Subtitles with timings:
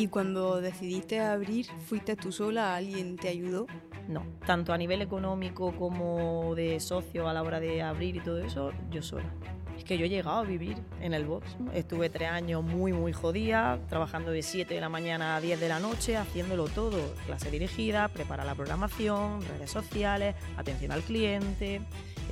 [0.00, 2.74] ¿Y cuando decidiste abrir, fuiste tú sola?
[2.74, 3.66] ¿Alguien te ayudó?
[4.08, 8.38] No, tanto a nivel económico como de socio a la hora de abrir y todo
[8.38, 9.30] eso, yo sola.
[9.76, 11.54] Es que yo he llegado a vivir en el box.
[11.74, 15.68] Estuve tres años muy, muy jodida, trabajando de 7 de la mañana a 10 de
[15.68, 16.98] la noche, haciéndolo todo.
[17.26, 21.82] Clase dirigida, preparar la programación, redes sociales, atención al cliente,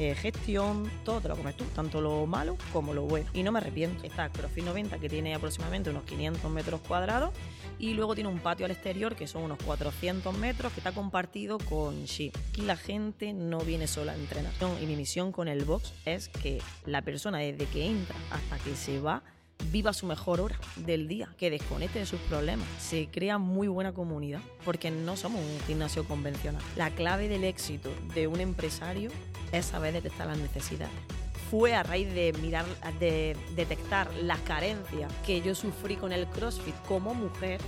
[0.00, 3.28] eh, gestión, todo te lo comes tú, tanto lo malo como lo bueno.
[3.34, 4.04] Y no me arrepiento.
[4.04, 7.32] Está CrossFit 90, que tiene aproximadamente unos 500 metros cuadrados,
[7.80, 11.58] y luego tiene un patio al exterior, que son unos 400 metros, que está compartido
[11.58, 12.30] con Shi.
[12.50, 14.52] Aquí la gente no viene sola a entrenar.
[14.80, 18.76] Y mi misión con el box es que la persona desde que entra hasta que
[18.76, 19.24] se va,
[19.70, 22.66] viva su mejor hora del día, que desconecte de sus problemas.
[22.78, 26.62] Se crea muy buena comunidad, porque no somos un gimnasio convencional.
[26.76, 29.10] La clave del éxito de un empresario
[29.52, 30.94] es saber detectar las necesidades.
[31.50, 32.66] Fue a raíz de mirar,
[32.98, 37.60] de detectar las carencias que yo sufrí con el CrossFit como mujer,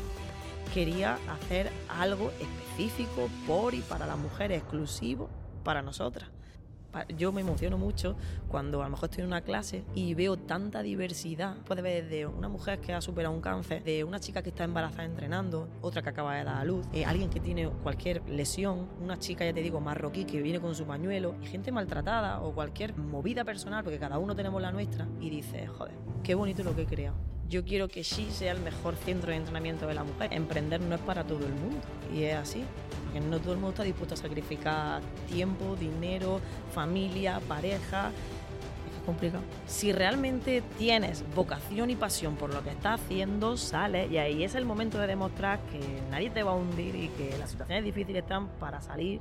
[0.74, 5.30] quería hacer algo específico por y para la mujer, exclusivo
[5.64, 6.30] para nosotras
[7.16, 8.16] yo me emociono mucho
[8.48, 11.56] cuando a lo mejor estoy en una clase y veo tanta diversidad.
[11.66, 14.64] Puede ver desde una mujer que ha superado un cáncer, de una chica que está
[14.64, 18.88] embarazada entrenando, otra que acaba de dar a luz, eh, alguien que tiene cualquier lesión,
[19.00, 22.52] una chica, ya te digo, marroquí que viene con su pañuelo, y gente maltratada o
[22.52, 26.74] cualquier movida personal, porque cada uno tenemos la nuestra, y dice, joder, qué bonito lo
[26.74, 27.16] que he creado.
[27.48, 30.32] Yo quiero que sí sea el mejor centro de entrenamiento de la mujer.
[30.32, 31.78] Emprender no es para todo el mundo
[32.14, 32.64] y es así
[33.10, 36.40] porque no todo el mundo está dispuesto a sacrificar tiempo, dinero,
[36.72, 38.10] familia, pareja.
[38.10, 39.42] Es complicado.
[39.66, 44.54] Si realmente tienes vocación y pasión por lo que estás haciendo, sale y ahí es
[44.54, 45.80] el momento de demostrar que
[46.10, 49.20] nadie te va a hundir y que las situaciones difíciles están para salir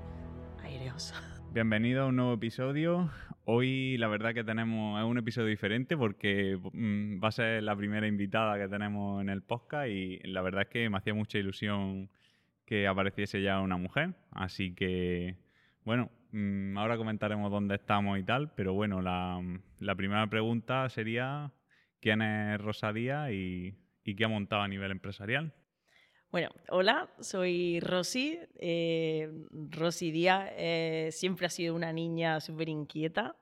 [0.63, 1.15] aireosa.
[1.51, 3.09] Bienvenido a un nuevo episodio.
[3.45, 7.75] Hoy la verdad que tenemos es un episodio diferente porque mm, va a ser la
[7.75, 11.39] primera invitada que tenemos en el podcast y la verdad es que me hacía mucha
[11.39, 12.07] ilusión
[12.69, 14.13] que apareciese ya una mujer.
[14.29, 15.37] Así que,
[15.83, 21.51] bueno, mm, ahora comentaremos dónde estamos y tal, pero bueno, la, primera pregunta sería,
[21.99, 23.73] ¿quién es Rosa Díaz y,
[24.15, 25.51] qué ha montado a nivel empresarial?
[26.31, 28.39] Bueno, hola, soy Rosy.
[28.59, 29.31] Eh,
[29.71, 33.35] Rosy Díaz eh, siempre ha sido una niña súper inquieta,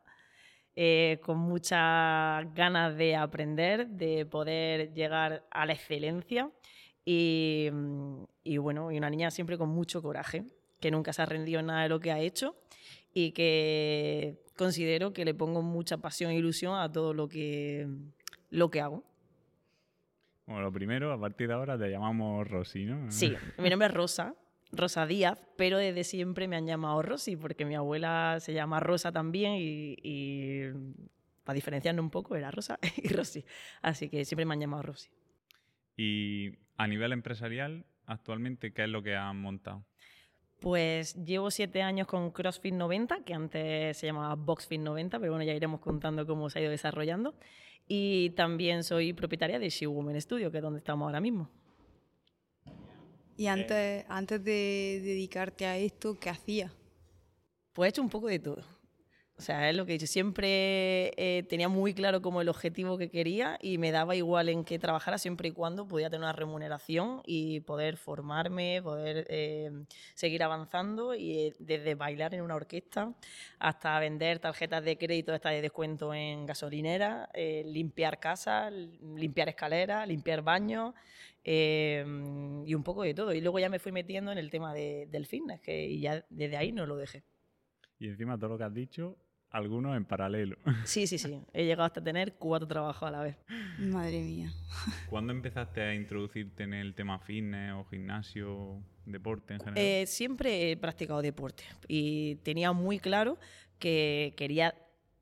[0.73, 6.49] eh, con muchas ganas de aprender, de poder llegar a la excelencia.
[7.07, 10.43] Mm, y, bueno, y una niña siempre con mucho coraje,
[10.81, 12.55] que nunca se ha rendido en nada de lo que ha hecho
[13.13, 17.87] y que considero que le pongo mucha pasión e ilusión a todo lo que,
[18.49, 19.03] lo que hago.
[20.45, 23.09] Bueno, lo primero, a partir de ahora te llamamos Rosy, ¿no?
[23.09, 24.35] Sí, mi nombre es Rosa,
[24.71, 29.11] Rosa Díaz, pero desde siempre me han llamado Rosy, porque mi abuela se llama Rosa
[29.11, 30.71] también y, y
[31.43, 33.45] para diferenciarnos un poco era Rosa y Rosy.
[33.81, 35.09] Así que siempre me han llamado Rosy.
[35.95, 39.83] Y a nivel empresarial, actualmente, ¿qué es lo que han montado?
[40.59, 45.45] Pues llevo siete años con CrossFit 90, que antes se llamaba BoxFit 90, pero bueno,
[45.45, 47.35] ya iremos contando cómo se ha ido desarrollando.
[47.87, 51.49] Y también soy propietaria de She Woman Studio, que es donde estamos ahora mismo.
[53.37, 56.71] Y antes, antes de dedicarte a esto, ¿qué hacías?
[57.73, 58.76] Pues he hecho un poco de todo.
[59.39, 60.07] O sea, es lo que he dicho.
[60.07, 64.63] Siempre eh, tenía muy claro como el objetivo que quería y me daba igual en
[64.63, 69.69] qué trabajara siempre y cuando podía tener una remuneración y poder formarme, poder eh,
[70.15, 73.13] seguir avanzando y eh, desde bailar en una orquesta
[73.59, 80.41] hasta vender tarjetas de crédito esta de descuento en gasolinera, limpiar casas, limpiar escaleras, limpiar
[80.41, 80.95] baños
[81.43, 83.33] y un poco de todo.
[83.33, 86.71] Y luego ya me fui metiendo en el tema del fitness que, ya desde ahí
[86.71, 87.23] no lo dejé.
[87.99, 89.17] Y encima todo lo que has dicho,
[89.57, 90.57] algunos en paralelo.
[90.85, 91.41] Sí, sí, sí.
[91.53, 93.37] He llegado hasta tener cuatro trabajos a la vez.
[93.79, 94.51] Madre mía.
[95.09, 99.77] ¿Cuándo empezaste a introducirte en el tema fitness o gimnasio, deporte en general?
[99.83, 103.37] Eh, siempre he practicado deporte y tenía muy claro
[103.79, 104.75] que quería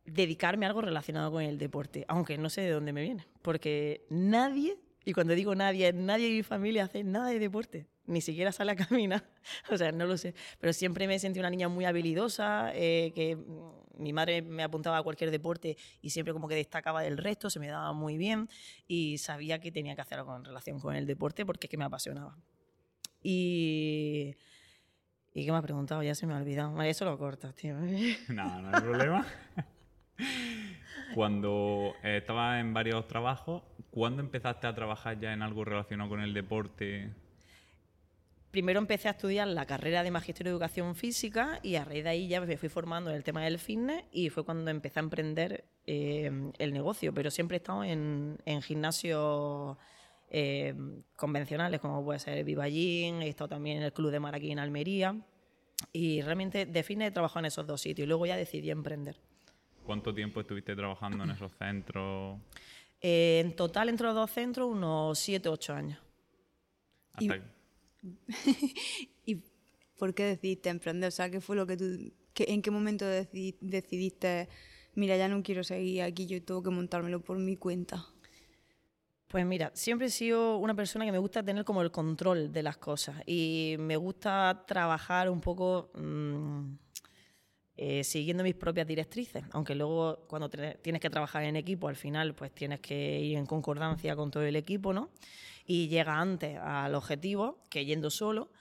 [0.05, 4.05] dedicarme a algo relacionado con el deporte, aunque no sé de dónde me viene, porque
[4.09, 8.51] nadie, y cuando digo nadie, nadie de mi familia hace nada de deporte ni siquiera
[8.51, 9.23] sale a caminar,
[9.71, 13.37] o sea, no lo sé, pero siempre me sentí una niña muy habilidosa, eh, que
[13.97, 17.59] mi madre me apuntaba a cualquier deporte y siempre como que destacaba del resto, se
[17.59, 18.49] me daba muy bien
[18.87, 21.77] y sabía que tenía que hacer algo en relación con el deporte porque es que
[21.77, 22.37] me apasionaba.
[23.21, 24.35] Y...
[25.37, 26.01] ¿Y qué me ha preguntado?
[26.01, 26.81] Ya se me ha olvidado.
[26.81, 27.75] Eso lo cortas, tío.
[28.29, 29.27] no, no hay problema.
[31.13, 36.21] Cuando eh, estabas en varios trabajos, ¿cuándo empezaste a trabajar ya en algo relacionado con
[36.21, 37.11] el deporte?
[38.55, 42.09] Primero empecé a estudiar la carrera de Magisterio de Educación Física y a raíz de
[42.09, 45.03] ahí ya me fui formando en el tema del fitness y fue cuando empecé a
[45.03, 49.77] emprender eh, el negocio, pero siempre he estado en, en gimnasio
[50.29, 50.73] eh,
[51.17, 55.19] convencionales, como puede ser Vivallín, he estado también en el Club de Maraquí en Almería.
[55.91, 58.05] Y realmente define trabajar en esos dos sitios.
[58.05, 59.17] Y luego ya decidí emprender.
[59.85, 62.39] ¿Cuánto tiempo estuviste trabajando en esos centros?
[63.01, 65.99] Eh, en total, entre los dos centros, unos 7 8 años.
[67.19, 67.29] Y,
[69.25, 69.41] ¿Y
[69.97, 71.07] por qué decidiste emprender?
[71.09, 74.49] O sea, ¿qué fue lo que tú, ¿en qué momento decidiste,
[74.93, 78.05] mira, ya no quiero seguir aquí, yo tengo que montármelo por mi cuenta?
[79.27, 82.63] Pues mira, siempre he sido una persona que me gusta tener como el control de
[82.63, 86.75] las cosas y me gusta trabajar un poco mm,
[87.77, 92.33] eh, siguiendo mis propias directrices, aunque luego cuando tienes que trabajar en equipo al final
[92.33, 95.09] pues tienes que ir en concordancia con todo el equipo, ¿no?
[95.65, 98.51] Y llega antes al objetivo que yendo solo,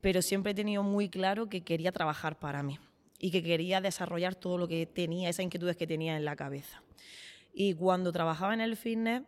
[0.00, 2.78] pero siempre he tenido muy claro que quería trabajar para mí
[3.18, 6.82] y que quería desarrollar todo lo que tenía, esas inquietudes que tenía en la cabeza.
[7.52, 9.22] Y cuando trabajaba en el fitness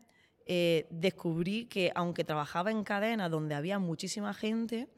[0.46, 4.88] eh, descubrí que aunque trabajaba en cadena donde había muchísima gente,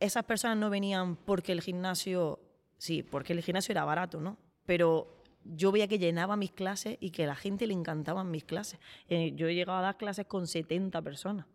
[0.00, 2.40] esas personas no venían porque el gimnasio,
[2.76, 4.36] sí, porque el gimnasio era barato, ¿no?
[4.66, 8.44] Pero yo veía que llenaba mis clases y que a la gente le encantaban mis
[8.44, 8.78] clases.
[9.08, 11.46] Eh, yo he llegado a dar clases con 70 personas.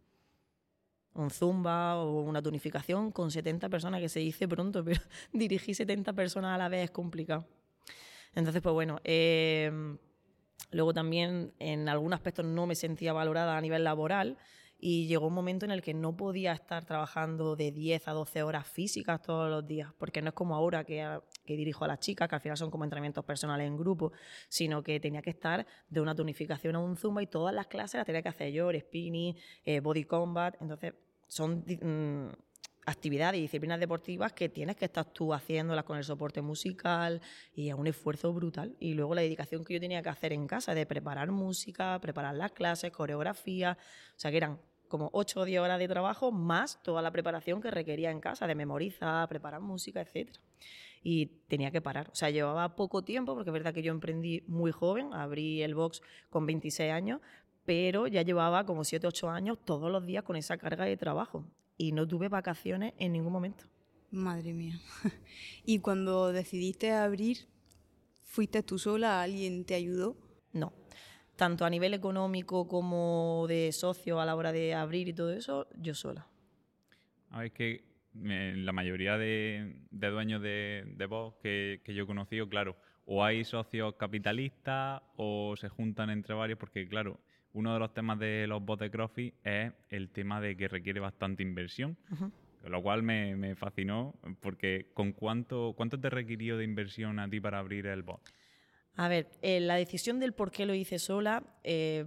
[1.14, 5.00] Un zumba o una tonificación con 70 personas, que se dice pronto, pero
[5.34, 7.46] dirigir 70 personas a la vez es complicado.
[8.34, 9.72] Entonces, pues bueno, eh,
[10.74, 14.38] Luego también en algún aspecto no me sentía valorada a nivel laboral
[14.86, 18.44] y llegó un momento en el que no podía estar trabajando de 10 a 12
[18.44, 22.00] horas físicas todos los días, porque no es como ahora que, que dirijo a las
[22.00, 24.12] chicas, que al final son como entrenamientos personales en grupo,
[24.50, 28.00] sino que tenía que estar de una tonificación a un zumba y todas las clases
[28.00, 30.94] las tenía que hacer yo, spinning, eh, body combat, entonces
[31.28, 31.64] son...
[31.66, 32.34] Mm,
[32.86, 37.22] actividades y disciplinas deportivas que tienes que estar tú haciéndolas con el soporte musical
[37.56, 38.76] y es un esfuerzo brutal.
[38.78, 42.36] Y luego la dedicación que yo tenía que hacer en casa de preparar música, preparar
[42.36, 43.78] las clases, coreografía,
[44.18, 44.60] o sea que eran
[44.94, 48.46] como 8 o 10 horas de trabajo más toda la preparación que requería en casa
[48.46, 50.30] de memorizar, preparar música, etc.
[51.02, 52.12] Y tenía que parar.
[52.12, 55.74] O sea, llevaba poco tiempo, porque es verdad que yo emprendí muy joven, abrí el
[55.74, 57.22] box con 26 años,
[57.66, 60.96] pero ya llevaba como 7 o 8 años todos los días con esa carga de
[60.96, 61.44] trabajo
[61.76, 63.66] y no tuve vacaciones en ningún momento.
[64.12, 64.80] Madre mía.
[65.66, 67.48] ¿Y cuando decidiste abrir,
[68.22, 69.24] fuiste tú sola?
[69.24, 70.16] ¿Alguien te ayudó?
[70.52, 70.72] No.
[71.36, 75.68] Tanto a nivel económico como de socio a la hora de abrir y todo eso,
[75.76, 76.28] yo sola.
[77.32, 77.84] A ver, que
[78.14, 83.44] la mayoría de, dueños de, de Vox que, que, yo he conocido, claro, o hay
[83.44, 87.20] socios capitalistas o se juntan entre varios, porque claro,
[87.54, 91.00] uno de los temas de los bots de CrossFit es el tema de que requiere
[91.00, 91.98] bastante inversión.
[92.64, 97.60] Lo cual me, fascinó, porque ¿con cuánto, cuánto te requirió de inversión a ti para
[97.60, 98.22] abrir el bot?
[98.96, 102.06] A ver, eh, la decisión del por qué lo hice sola, eh,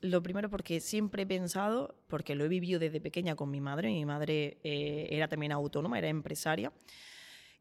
[0.00, 3.88] lo primero porque siempre he pensado, porque lo he vivido desde pequeña con mi madre,
[3.88, 6.72] mi madre eh, era también autónoma, era empresaria,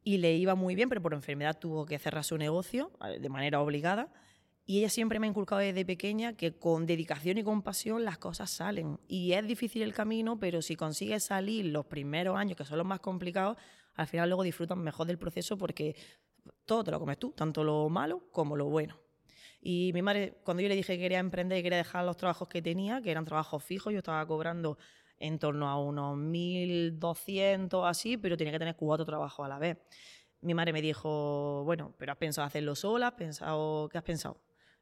[0.03, 3.59] y le iba muy bien, pero por enfermedad tuvo que cerrar su negocio de manera
[3.59, 4.11] obligada.
[4.67, 8.51] Y ella siempre me ha inculcado desde pequeña que con dedicación y compasión las cosas
[8.51, 8.99] salen.
[9.07, 12.85] Y es difícil el camino, pero si consigues salir los primeros años, que son los
[12.85, 13.57] más complicados,
[13.95, 15.95] al final luego disfrutas mejor del proceso porque
[16.65, 18.99] todo te lo comes tú, tanto lo malo como lo bueno.
[19.61, 22.47] Y mi madre, cuando yo le dije que quería emprender y quería dejar los trabajos
[22.47, 24.77] que tenía, que eran trabajos fijos, yo estaba cobrando
[25.17, 29.77] en torno a unos 1.200 así, pero tenía que tener cuatro trabajos a la vez.
[30.41, 34.39] Mi madre me dijo, bueno, pero has pensado hacerlo sola, ¿Has pensado, ¿qué has pensado?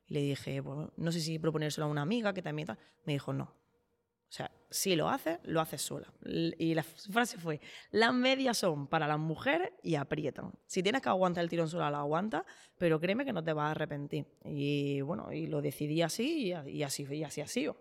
[0.07, 2.77] le dije, bueno, no sé si proponérselo a una amiga que también tal.
[3.05, 3.45] Me dijo, no.
[3.45, 6.11] O sea, si lo haces, lo haces sola.
[6.25, 7.61] Y la frase fue,
[7.91, 10.51] las medias son para las mujeres y aprietan.
[10.65, 12.43] Si tienes que aguantar el tirón sola, lo aguantas,
[12.79, 14.25] pero créeme que no te vas a arrepentir.
[14.43, 17.77] Y bueno, y lo decidí así y así, y así ha sido.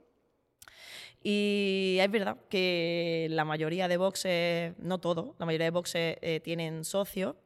[1.22, 6.40] Y es verdad que la mayoría de boxes, no todo, la mayoría de boxes eh,
[6.40, 7.36] tienen socios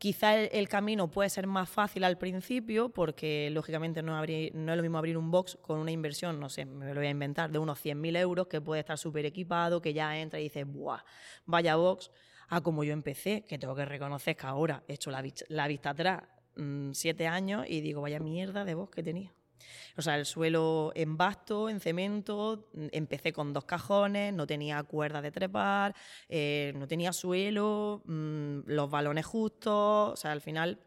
[0.00, 4.80] Quizá el, camino puede ser más fácil al principio porque, lógicamente, no, no es lo
[4.80, 7.58] mismo abrir un box con una inversión, no sé, me lo voy a inventar, de
[7.58, 11.04] unos 100.000 euros, que puede estar súper equipado, que ya entra y dice, ¡buah!
[11.44, 12.10] Vaya box.
[12.48, 15.90] A como yo empecé, que tengo que reconocer que ahora he hecho la, la vista
[15.90, 16.22] atrás
[16.56, 19.34] mm, siete años y digo, vaya mierda de box que tenía.
[19.96, 25.20] O sea, el suelo en basto, en cemento, empecé con dos cajones, no tenía cuerda
[25.22, 25.94] de trepar,
[26.28, 30.78] eh, no tenía suelo, mm, los balones justos, o sea, al final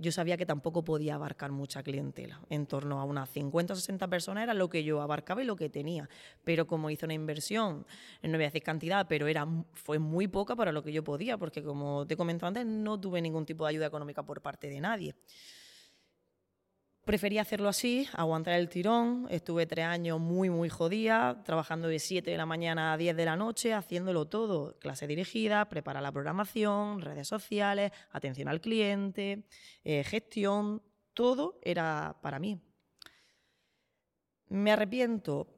[0.00, 2.40] yo sabía que tampoco podía abarcar mucha clientela.
[2.48, 5.56] En torno a unas 50 o 60 personas era lo que yo abarcaba y lo
[5.56, 6.08] que tenía.
[6.42, 7.84] Pero como hice una inversión,
[8.22, 11.36] no voy a decir cantidad, pero era, fue muy poca para lo que yo podía,
[11.36, 14.80] porque como te comentaba antes, no tuve ningún tipo de ayuda económica por parte de
[14.80, 15.14] nadie.
[17.04, 19.26] Preferí hacerlo así, aguantar el tirón.
[19.30, 23.24] Estuve tres años muy, muy jodida, trabajando de 7 de la mañana a 10 de
[23.24, 24.78] la noche, haciéndolo todo.
[24.78, 29.44] Clase dirigida, preparar la programación, redes sociales, atención al cliente,
[29.82, 30.82] eh, gestión,
[31.14, 32.60] todo era para mí.
[34.48, 35.48] ¿Me arrepiento?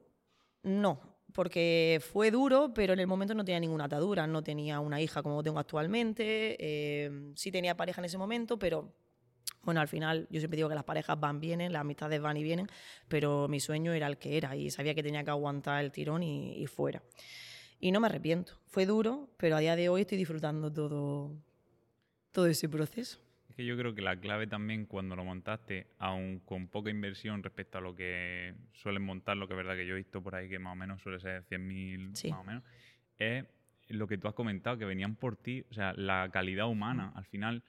[0.63, 1.01] No,
[1.33, 5.21] porque fue duro, pero en el momento no tenía ninguna atadura, no tenía una hija
[5.21, 8.93] como tengo actualmente, eh, sí tenía pareja en ese momento, pero
[9.63, 12.43] bueno, al final yo siempre digo que las parejas van, vienen, las amistades van y
[12.43, 12.67] vienen,
[13.07, 16.21] pero mi sueño era el que era y sabía que tenía que aguantar el tirón
[16.23, 17.01] y, fuera.
[17.79, 18.59] Y no me arrepiento.
[18.67, 21.31] Fue duro, pero a día de hoy estoy disfrutando todo,
[22.31, 23.19] todo ese proceso.
[23.49, 27.43] Es que yo creo que la clave también cuando lo montaste, aun con poca inversión
[27.43, 30.35] respecto a lo que suelen montar, lo que es verdad que yo he visto por
[30.35, 32.63] ahí que más o menos suele ser 100.000 más o menos,
[33.17, 33.45] es
[33.89, 37.11] lo que tú has comentado, que venían por ti, o sea, la calidad humana.
[37.15, 37.63] Al final,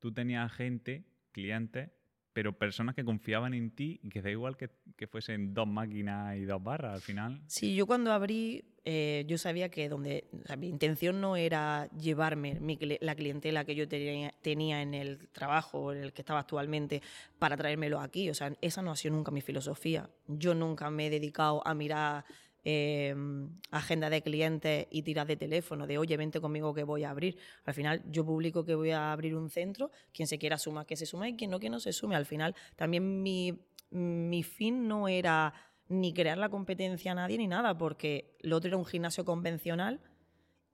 [0.00, 1.90] tú tenías gente clientes,
[2.32, 4.70] pero personas que confiaban en ti y que da igual que,
[5.06, 7.42] fuesen dos máquinas y dos barras al final.
[7.46, 12.58] Sí, yo cuando abrí, eh, yo sabía que donde mi intención no era llevarme
[13.00, 17.02] la clientela que yo tenía, tenía en el trabajo en el que estaba actualmente
[17.38, 18.30] para traérmelo aquí.
[18.30, 20.08] O sea, esa no ha sido nunca mi filosofía.
[20.28, 22.24] Yo nunca me he dedicado a mirar
[22.64, 27.10] Em, agenda de clientes y tiras de teléfono, de oye, vente conmigo que voy a
[27.10, 27.36] abrir.
[27.64, 30.94] Al final yo publico que voy a abrir un centro, quien se quiera sumar que
[30.94, 32.14] se sume y quien no que no se sume.
[32.14, 33.58] Al final también mi,
[33.90, 35.52] mi fin no era
[35.88, 40.00] ni crear la competencia a nadie ni nada, porque lo otro era un gimnasio convencional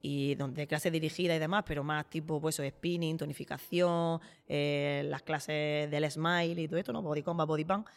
[0.01, 5.91] y donde clases dirigidas y demás, pero más tipo pues spinning, tonificación, eh, las clases
[5.91, 7.01] del smile y todo esto, ¿no?
[7.01, 7.89] Body combat, body pump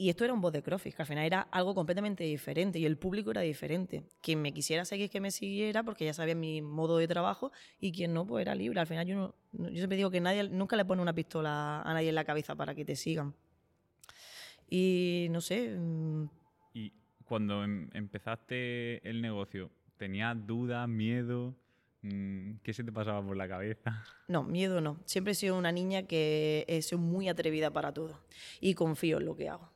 [0.00, 2.86] y esto era un voz de CrossFit, que al final era algo completamente diferente y
[2.86, 4.02] el público era diferente.
[4.22, 7.92] Quien me quisiera seguir, que me siguiera, porque ya sabía mi modo de trabajo, y
[7.92, 8.80] quien no, pues era libre.
[8.80, 12.08] Al final yo, yo siempre digo que nadie, nunca le pone una pistola a nadie
[12.08, 13.34] en la cabeza para que te sigan.
[14.70, 15.76] Y no sé.
[15.78, 16.30] Mm,
[16.72, 16.94] y
[17.26, 21.54] cuando em, empezaste el negocio, ¿tenías dudas, miedo?
[22.00, 24.02] Mm, ¿Qué se te pasaba por la cabeza?
[24.28, 24.98] No, miedo no.
[25.04, 28.18] Siempre he sido una niña que he sido muy atrevida para todo
[28.62, 29.68] y confío en lo que hago.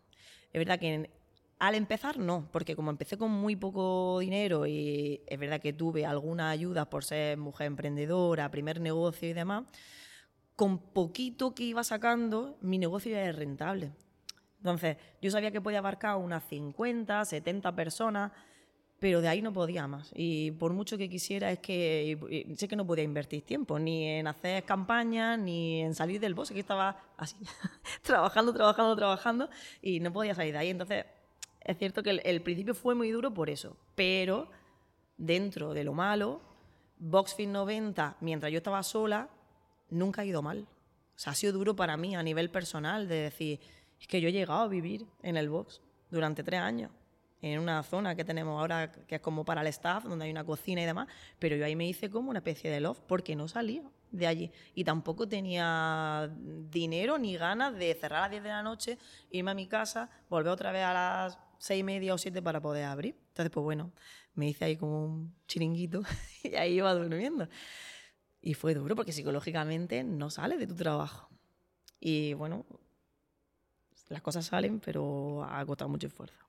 [0.54, 1.10] Es verdad que
[1.58, 6.06] al empezar no, porque como empecé con muy poco dinero y es verdad que tuve
[6.06, 9.64] alguna ayuda por ser mujer emprendedora, primer negocio y demás,
[10.54, 13.90] con poquito que iba sacando, mi negocio ya era rentable.
[14.58, 18.30] Entonces, yo sabía que podía abarcar unas 50, 70 personas,
[19.04, 20.10] pero de ahí no podía más.
[20.14, 22.18] Y por mucho que quisiera, es que
[22.56, 26.54] sé que no podía invertir tiempo, ni en hacer campañas, ni en salir del bosque,
[26.54, 27.36] que estaba así,
[28.02, 29.50] trabajando, trabajando, trabajando,
[29.82, 30.70] y no podía salir de ahí.
[30.70, 31.04] Entonces,
[31.60, 34.48] es cierto que el, principio fue muy duro por eso, pero
[35.18, 36.40] dentro de lo malo,
[36.96, 39.28] BoxFit 90, mientras yo estaba sola,
[39.90, 40.66] nunca ha ido mal.
[41.14, 43.60] O sea, ha sido duro para mí a nivel personal de decir,
[44.00, 46.90] es que yo he llegado a vivir en el box durante tres años
[47.52, 50.44] en una zona que tenemos ahora que es como para el staff, donde hay una
[50.44, 51.08] cocina y demás,
[51.38, 54.50] pero yo ahí me hice como una especie de loft porque no salía de allí
[54.74, 56.30] y tampoco tenía
[56.70, 58.98] dinero ni ganas de cerrar a las 10 de la noche,
[59.30, 62.60] irme a mi casa, volver otra vez a las seis y media o siete para
[62.60, 63.16] poder abrir.
[63.28, 63.92] Entonces, pues bueno,
[64.34, 66.02] me hice ahí como un chiringuito
[66.42, 67.48] y ahí iba durmiendo.
[68.40, 71.28] Y fue duro porque psicológicamente no sales de tu trabajo.
[72.00, 72.64] Y bueno,
[74.08, 76.44] las cosas salen, pero ha costado mucho esfuerzo.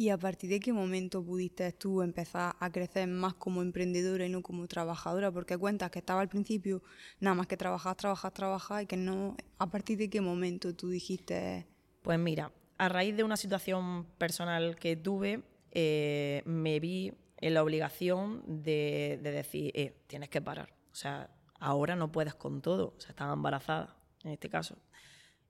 [0.00, 4.28] ¿Y a partir de qué momento pudiste tú empezar a crecer más como emprendedora y
[4.28, 5.32] no como trabajadora?
[5.32, 6.84] Porque cuentas que estaba al principio
[7.18, 9.36] nada más que trabajar, trabajar, trabajar y que no...
[9.58, 11.66] ¿A partir de qué momento tú dijiste...?
[12.02, 17.64] Pues mira, a raíz de una situación personal que tuve, eh, me vi en la
[17.64, 20.72] obligación de, de decir, eh, tienes que parar.
[20.92, 21.28] O sea,
[21.58, 22.94] ahora no puedes con todo.
[22.96, 24.76] O sea, estaba embarazada, en este caso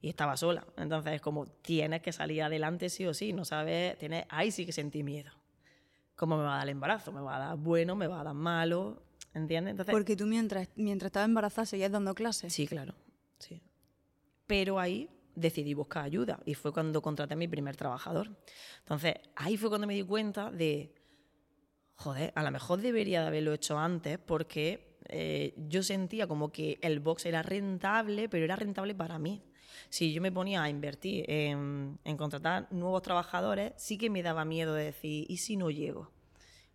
[0.01, 0.67] y estaba sola.
[0.77, 4.65] Entonces es como, tienes que salir adelante sí o sí, no sabes, tienes, ahí sí
[4.65, 5.31] que sentí miedo.
[6.15, 7.13] ¿Cómo me va a dar el embarazo?
[7.13, 7.95] ¿Me va a dar bueno?
[7.95, 9.03] ¿Me va a dar malo?
[9.35, 9.73] ¿Entiendes?
[9.73, 12.53] Entonces, Porque tú mientras, mientras estabas embarazada seguías dando clases.
[12.53, 12.95] Sí, claro.
[13.39, 13.63] Sí.
[14.47, 18.31] Pero ahí decidí buscar ayuda y fue cuando contraté a mi primer trabajador.
[18.81, 20.93] Entonces ahí fue cuando me di cuenta de,
[21.95, 26.81] joder, a lo mejor debería de haberlo hecho antes porque eh, yo sentía como que
[26.83, 29.43] el box era rentable, pero era rentable para mí
[29.89, 34.75] si yo me ponía a invertir en, contratar nuevos trabajadores, sí que me daba miedo
[34.75, 36.11] de decir, ¿y si no llego?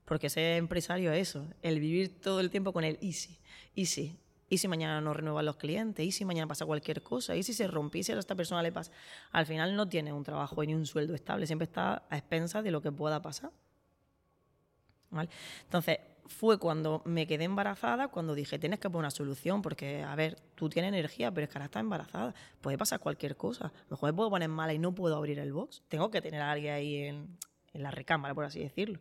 [0.05, 3.37] Porque ser empresario es eso, el vivir todo el tiempo con el easy,
[3.75, 4.17] easy.
[4.49, 6.05] ¿Y si mañana no renuevan los clientes?
[6.05, 7.35] ¿Y si mañana pasa cualquier cosa?
[7.35, 7.99] ¿Y si se rompe?
[7.99, 8.91] ¿Y si a esta persona le pasa?
[9.31, 12.69] Al final no tiene un trabajo ni un sueldo estable, siempre está a expensas de
[12.69, 13.51] lo que pueda pasar.
[15.63, 20.15] Entonces, fue cuando me quedé embarazada, cuando dije, tienes que poner una solución, porque, a
[20.15, 22.33] ver, tú tienes energía, pero es que ahora estás embarazada.
[22.61, 23.73] Puede pasar cualquier cosa.
[23.89, 25.83] Mejor me puedo poner mala y no puedo abrir el box.
[25.87, 27.37] Tengo que tener a alguien ahí en,
[27.73, 28.99] en la recámara, por así decirlo.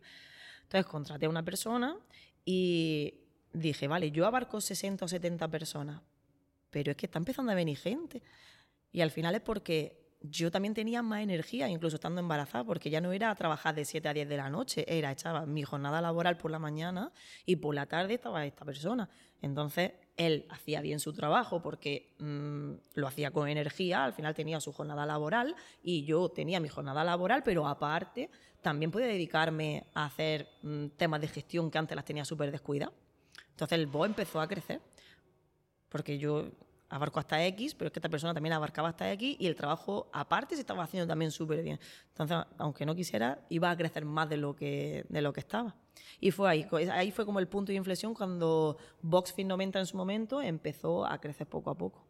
[0.62, 1.96] Entonces contraté a una persona
[2.44, 3.14] y
[3.52, 6.00] dije, vale, yo abarco 60 o 70 personas,
[6.70, 8.22] pero es que está empezando a venir gente.
[8.90, 13.00] Y al final es porque yo también tenía más energía, incluso estando embarazada, porque ya
[13.00, 16.36] no era trabajar de 7 a 10 de la noche, era echaba mi jornada laboral
[16.36, 17.12] por la mañana
[17.44, 19.08] y por la tarde estaba esta persona.
[19.40, 24.60] Entonces, él hacía bien su trabajo porque mm, lo hacía con energía, al final tenía
[24.60, 30.04] su jornada laboral y yo tenía mi jornada laboral, pero aparte también podía dedicarme a
[30.06, 32.94] hacer mm, temas de gestión que antes las tenía súper descuidadas.
[33.50, 34.80] Entonces el BO empezó a crecer,
[35.88, 36.50] porque yo
[36.92, 40.10] abarco hasta X, pero es que esta persona también abarcaba hasta X y el trabajo
[40.12, 41.80] aparte se estaba haciendo también súper bien.
[42.08, 45.74] Entonces, aunque no quisiera, iba a crecer más de lo que, de lo que estaba.
[46.20, 49.96] Y fue ahí, ahí fue como el punto de inflexión cuando Boxfit 90 en su
[49.96, 52.06] momento empezó a crecer poco a poco.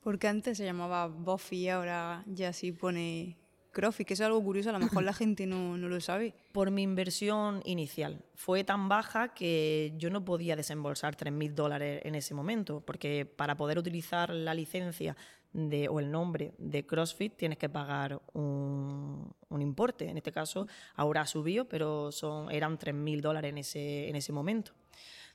[0.00, 3.36] Porque antes se llamaba Buffy y ahora ya sí pone
[3.76, 6.32] CrossFit, que es algo curioso, a lo mejor la gente no, no, lo sabe.
[6.52, 8.24] Por mi inversión inicial.
[8.34, 13.54] Fue tan baja que yo no podía desembolsar 3.000 dólares en ese momento, porque para
[13.58, 15.14] poder utilizar la licencia
[15.52, 20.08] de, o el nombre de CrossFit tienes que pagar un, un importe.
[20.08, 24.32] En este caso ahora ha subido, pero son, eran 3.000 dólares en ese, en ese
[24.32, 24.72] momento.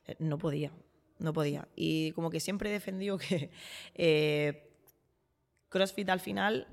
[0.08, 0.72] Eh, no podía,
[1.20, 1.68] no podía.
[1.76, 3.50] Y como que siempre he defendido que
[3.94, 4.68] eh,
[5.68, 6.66] CrossFit al final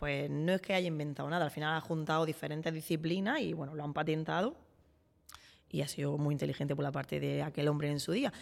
[0.00, 3.74] pues no es que haya inventado nada, al final ha juntado diferentes disciplinas y bueno,
[3.74, 4.56] lo han patentado
[5.70, 8.32] y ha sido muy inteligente por la parte de aquel hombre en su día,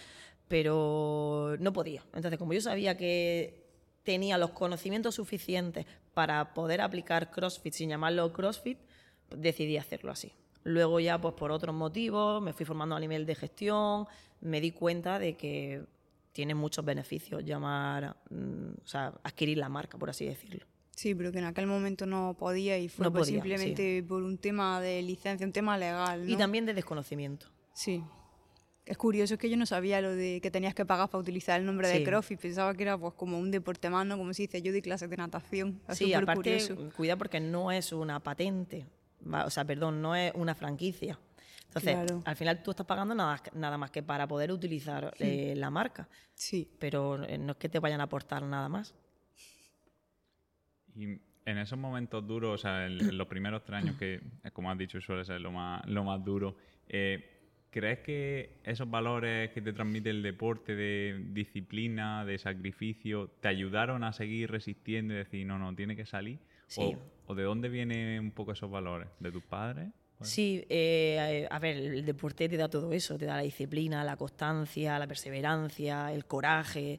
[0.47, 2.05] pero no podía.
[2.15, 3.67] Entonces, como yo sabía que
[4.05, 5.85] tenía los conocimientos suficientes
[6.15, 8.79] para poder aplicar CrossFit sin llamarlo CrossFit,
[9.29, 10.33] decidí hacerlo así.
[10.63, 14.07] Luego ya, pues por otros motivos, me fui formando a nivel de gestión,
[14.43, 15.85] me di cuenta de que
[16.31, 20.65] tiene muchos beneficios llamar, mm, o sea, adquirir la marca, por así decirlo.
[20.99, 24.81] Sí, pero que en aquel momento no podía y fue pues simplemente por un tema
[24.81, 26.27] de licencia, un tema legal.
[26.27, 26.29] ¿no?
[26.29, 27.47] Y también de desconocimiento.
[27.73, 28.03] Sí.
[28.85, 31.61] Es curioso, es que yo no sabía lo de que tenías que pagar para utilizar
[31.61, 32.41] el nombre de CrossFit.
[32.41, 34.19] Pensaba que era pues como un deporte más, ¿no?
[34.19, 35.81] Como se dice, yo di clases de natación.
[35.91, 36.59] sí, aparte,
[36.97, 38.85] cuida porque no es una patente.
[39.45, 41.17] O sea, perdón, no es una franquicia.
[41.67, 45.71] Entonces, al final tú estás pagando nada, nada más que para poder utilizar eh, la
[45.71, 46.09] marca.
[46.35, 46.69] Sí.
[46.81, 48.97] Pero eh, no es que te vayan a aportar nada más.
[50.99, 54.21] Y en esos momentos duros, o sea, en, los primeros tres años, que
[54.53, 56.57] como has dicho suele ser lo más, lo más duro,
[56.89, 57.25] eh,
[57.71, 64.03] ¿crees que esos valores que te transmite el deporte de disciplina, de sacrificio, te ayudaron
[64.03, 66.41] a seguir resistiendo y decir, no, no, tiene que salir?
[66.67, 66.97] Sí.
[67.27, 69.09] O, de dónde vienen un poco esos valores?
[69.21, 69.89] ¿De tus padres?
[70.21, 74.17] Sí, eh, a ver, el deporte te da todo eso, te da la disciplina, la
[74.17, 76.99] constancia, la perseverancia, el coraje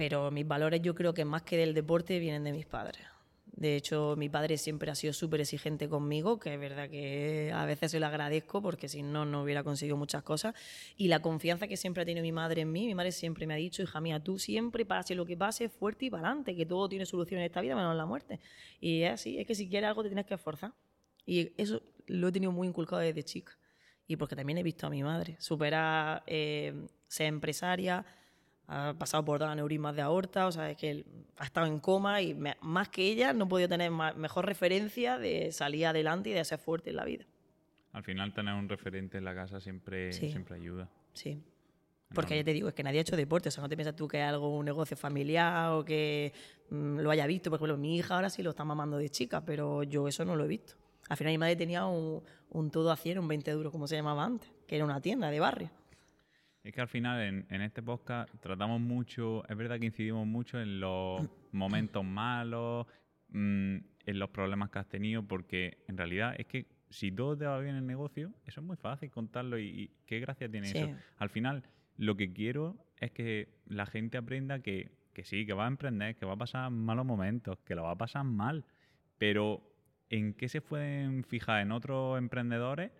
[0.00, 3.02] pero mis valores yo creo que más que del deporte vienen de mis padres.
[3.44, 7.66] De hecho, mi padre siempre ha sido súper exigente conmigo, que es verdad que a
[7.66, 10.54] veces se lo agradezco porque si no, no hubiera conseguido muchas cosas.
[10.96, 13.52] Y la confianza que siempre ha tenido mi madre en mí, mi madre siempre me
[13.52, 16.64] ha dicho, hija mía, tú siempre, pase lo que pase, fuerte y para adelante, que
[16.64, 18.40] todo tiene solución en esta vida menos la muerte.
[18.80, 20.72] Y es así, es que si quieres algo te tienes que esforzar.
[21.26, 23.52] Y eso lo he tenido muy inculcado desde chica.
[24.06, 28.06] Y porque también he visto a mi madre superar, eh, ser empresaria,
[28.72, 31.04] ha pasado por dos aneurismas de aorta, o sea, es que
[31.38, 35.50] ha estado en coma y más que ella no he podido tener mejor referencia de
[35.50, 37.26] salir adelante y de ser fuerte en la vida.
[37.92, 40.88] Al final tener un referente en la casa siempre, siempre ayuda.
[41.14, 41.42] Sí.
[42.14, 43.96] Porque ya te digo, es que nadie ha hecho deporte, o sea, no te piensas
[43.96, 46.32] tú que es algo, un negocio familiar o que
[46.70, 47.50] mm, lo haya visto.
[47.50, 50.36] Por ejemplo, mi hija ahora sí lo está mamando de chica, pero yo eso no
[50.36, 50.74] lo he visto.
[51.08, 53.96] Al final mi madre tenía un, un todo a 100, un 20 euros, como se
[53.96, 55.70] llamaba antes, que era una tienda de barrio.
[56.62, 60.78] Es que al final en, este podcast tratamos mucho, es verdad que incidimos mucho en
[60.78, 62.86] los momentos malos,
[63.28, 67.46] mm, en los problemas que has tenido, porque en realidad es que si todo te
[67.46, 70.94] va bien en el negocio, eso es muy fácil contarlo y, qué gracia tiene eso.
[71.18, 71.62] Al final,
[71.96, 76.16] lo que quiero es que la gente aprenda que, que sí, que va a emprender,
[76.16, 78.64] que va a pasar malos momentos, que lo va a pasar mal,
[79.18, 79.62] pero
[80.10, 82.90] ¿en qué se pueden fijar en otros emprendedores?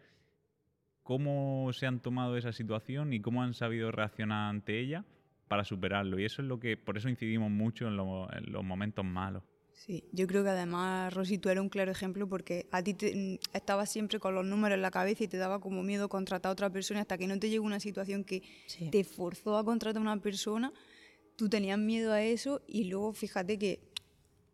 [1.10, 5.04] Cómo se han tomado esa situación y cómo han sabido reaccionar ante ella
[5.48, 6.20] para superarlo.
[6.20, 9.42] Y eso es lo que, por eso incidimos mucho en, los momentos malos.
[9.72, 13.40] Sí, yo creo que además, Rosy, tú eres un claro ejemplo porque a ti te,
[13.52, 16.52] estabas siempre con los números en la cabeza y te daba como miedo contratar a
[16.52, 18.44] otra persona hasta que no te llegó una situación que
[18.92, 20.72] te forzó a contratar a una persona,
[21.34, 23.80] tú tenías miedo a eso y luego fíjate que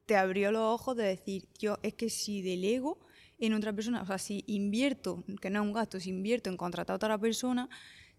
[0.07, 3.06] te abrió los ojos de decir, yo es que si delego
[3.39, 6.57] en otra persona, o sea, si invierto, que no es un gasto, si invierto en
[6.57, 7.69] contratar a otra persona,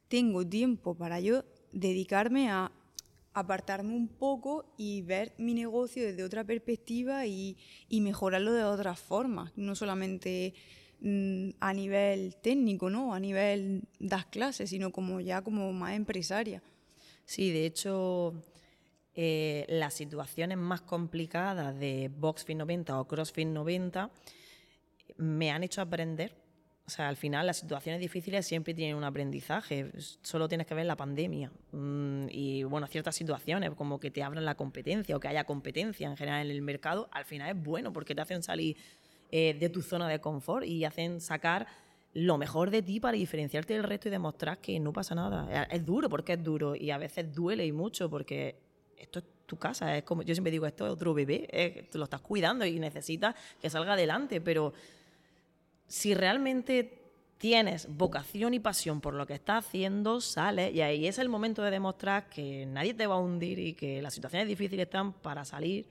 [0.08, 2.72] tengo tiempo para yo dedicarme a
[3.34, 9.00] apartarme un poco y ver mi negocio desde otra perspectiva y, y mejorarlo de otras
[9.00, 10.54] formas, no solamente
[11.02, 13.14] mm, a nivel técnico, ¿no?
[13.14, 16.64] A nivel das clases, sino como ya como más empresaria.
[17.26, 18.34] Sí, de hecho,
[19.14, 24.10] eh, las situaciones más complicadas de BoxFit 90 o CrossFit 90
[25.18, 26.36] me han hecho aprender.
[26.86, 29.92] O sea, al final las situaciones difíciles siempre tienen un aprendizaje.
[30.22, 34.46] Solo tienes que ver la pandemia mm, y, bueno, ciertas situaciones como que te abran
[34.46, 37.92] la competencia o que haya competencia en general en el mercado, al final es bueno
[37.92, 38.78] porque te hacen salir
[39.32, 41.68] eh, de tu zona de confort y hacen sacar
[42.14, 45.64] lo mejor de ti para diferenciarte del resto y demostrar que no pasa nada.
[45.66, 48.56] Es duro porque es duro y a veces duele y mucho porque
[48.98, 52.06] esto es tu casa, es como yo siempre digo, esto es otro bebé, tú lo
[52.06, 54.74] estás cuidando y necesitas que salga adelante, pero
[55.88, 56.98] si realmente
[57.38, 61.62] tienes vocación y pasión por lo que estás haciendo, sale y ahí es el momento
[61.62, 65.46] de demostrar que nadie te va a hundir y que las situaciones difíciles están para
[65.46, 65.88] salir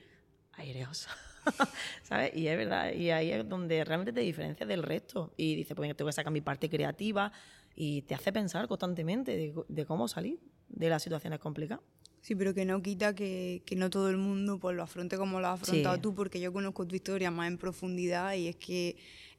[0.53, 1.09] aireosa.
[2.03, 2.35] ¿Sabes?
[2.35, 5.33] Y es verdad, y ahí es donde realmente te diferencias del resto.
[5.37, 7.31] Y dices, pues tengo que sacar mi parte creativa
[7.75, 11.83] y te hace pensar constantemente de, cómo salir de las situaciones complicadas.
[12.21, 15.39] Sí, pero que no quita que, que, no todo el mundo pues, lo afronte como
[15.39, 18.97] lo has afrontado tú, porque yo conozco tu historia más en profundidad y es que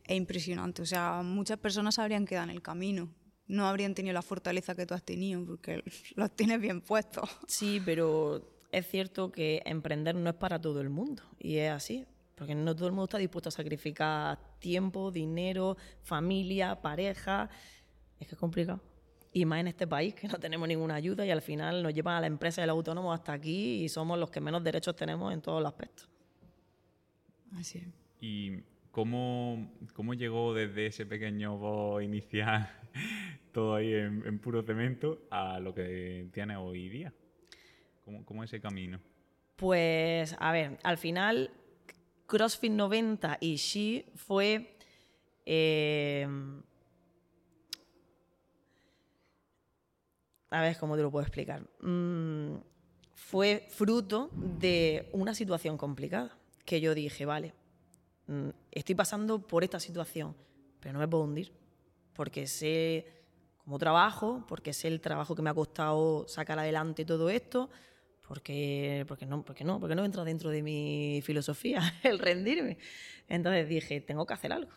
[0.09, 0.83] es impresionante.
[0.83, 3.15] O sea, muchas personas habrían quedado en el camino.
[3.47, 5.85] No habrían tenido la fortaleza que tú has tenido, porque
[6.17, 7.29] los tienes bien puestos.
[7.47, 11.23] Sí, pero es cierto que emprender no es para todo el mundo.
[11.39, 12.07] Y es así.
[12.35, 17.51] Porque no todo el mundo está dispuesto a sacrificar tiempo, dinero, familia, pareja.
[18.19, 18.81] Es que es complicado.
[19.33, 22.15] Y más en este país, que no tenemos ninguna ayuda y al final nos llevan
[22.17, 25.43] a la empresa del autónomo hasta aquí y somos los que menos derechos tenemos en
[25.43, 26.09] todos los aspectos.
[27.55, 27.89] Así es.
[28.21, 28.63] Y
[28.99, 32.69] ¿Cómo, ¿Cómo, llegó desde ese pequeño voz inicial,
[33.53, 37.15] todo ahí en, puro cemento, a lo que tiene hoy día?
[38.05, 38.99] ¿Cómo, ¿Cómo, ese camino?
[39.55, 41.53] Pues, a ver, al final,
[42.27, 44.77] CrossFit 90 y She fue...
[45.47, 46.27] Eh,
[50.51, 51.63] a ver cómo te lo puedo explicar.
[51.83, 52.57] Mm,
[53.15, 57.55] fue fruto de una situación complicada, que yo dije, vale,
[58.71, 60.35] estoy pasando por esta situación,
[60.81, 61.53] pero no me puedo hundir,
[62.13, 63.07] porque sé
[63.65, 67.71] cómo trabajo, porque sé el trabajo que me ha costado sacar adelante todo esto,
[68.27, 72.79] porque, porque, no, porque, no, porque no entra dentro de mi filosofía el rendirme.
[73.27, 74.73] Entonces dije, tengo que hacer algo.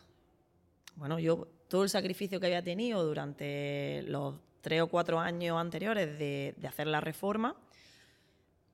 [0.96, 6.18] Bueno, yo todo el sacrificio que había tenido durante los tres o cuatro años anteriores
[6.18, 7.56] de, de hacer la reforma,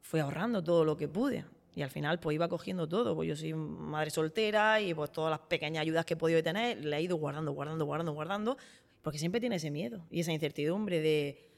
[0.01, 1.45] fui ahorrando todo lo que pude.
[1.74, 5.31] Y al final pues iba cogiendo todo, pues yo soy madre soltera y pues todas
[5.31, 8.57] las pequeñas ayudas que he podido tener, le he ido guardando, guardando, guardando, guardando,
[9.02, 11.48] porque siempre tiene ese miedo y esa incertidumbre de,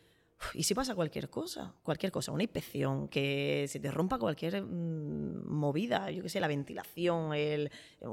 [0.55, 1.75] ¿y si pasa cualquier cosa?
[1.83, 6.49] Cualquier cosa, una inspección, que se te rompa cualquier mm, movida, yo qué sé, la
[6.49, 7.71] ventilación, el,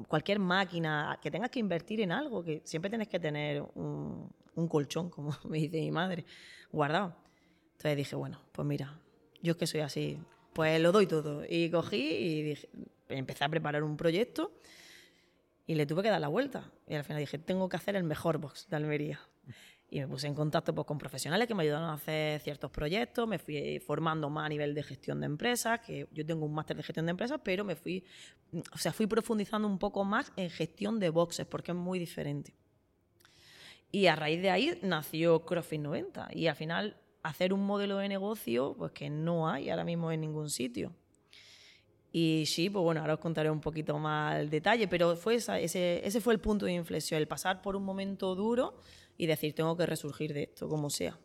[0.08, 4.68] cualquier máquina, que tengas que invertir en algo, que siempre tienes que tener un, un
[4.68, 6.26] colchón, como me dice mi madre,
[6.72, 7.16] guardado.
[7.74, 9.00] Entonces dije, bueno, pues mira,
[9.42, 10.20] yo es que soy así,
[10.58, 11.44] pues lo doy todo.
[11.48, 12.58] Y cogí y
[13.10, 14.54] empecé a preparar un proyecto
[15.68, 16.72] y le tuve que dar la vuelta.
[16.88, 19.20] Y al final dije, tengo que hacer el mejor box de Almería.
[19.92, 23.28] Y me puse en contacto pues, con profesionales que me ayudaron a hacer ciertos proyectos,
[23.28, 26.76] me fui formando más a nivel de gestión de empresas, que yo tengo un máster
[26.76, 28.04] de gestión de empresas, pero me fui,
[28.74, 32.56] o sea, fui profundizando un poco más en gestión de boxes, porque es muy diferente.
[33.92, 36.30] Y a raíz de ahí nació CrossFit 90.
[36.34, 40.22] Y al final hacer un modelo de negocio pues que no hay ahora mismo en
[40.22, 40.94] ningún sitio.
[42.12, 45.64] Y sí, pues bueno, ahora os contaré un poquito más el detalle, pero fue ese,
[46.06, 48.76] ese fue el punto de inflexión, el pasar por un momento duro
[49.18, 51.20] y decir, tengo que resurgir de esto, como sea.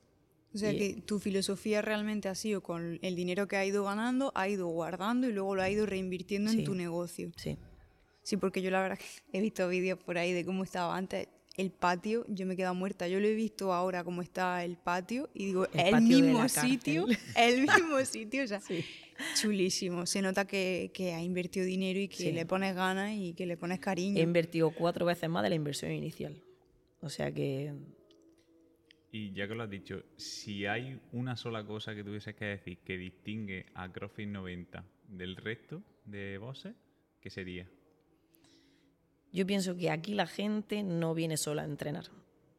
[0.54, 4.32] O sea que tu filosofía realmente ha sido con el dinero que ha ido ganando,
[4.34, 7.32] ha ido guardando y luego lo ha ido reinvirtiendo en tu negocio.
[7.36, 7.56] Sí.
[8.22, 9.04] Sí, porque yo la verdad que
[9.38, 13.08] he visto vídeos por ahí de cómo estaba antes el patio, yo me quedo muerta.
[13.08, 17.62] Yo lo he visto ahora como está el patio y digo, el, mismo sitio, el
[17.62, 18.60] mismo sitio, o sea,
[19.34, 20.06] chulísimo.
[20.06, 23.56] Se nota que, que, ha invertido dinero y que le pones ganas y que le
[23.56, 24.18] pones cariño.
[24.18, 26.42] He invertido cuatro veces más de la inversión inicial.
[27.00, 27.74] O sea que...
[29.10, 32.78] Y ya que lo has dicho, si hay una sola cosa que tuvieses que decir
[32.78, 36.74] que distingue a CrossFit 90 del resto de bosses,
[37.20, 37.68] ¿qué sería?
[39.32, 42.10] Yo pienso que aquí la gente no viene sola a entrenar,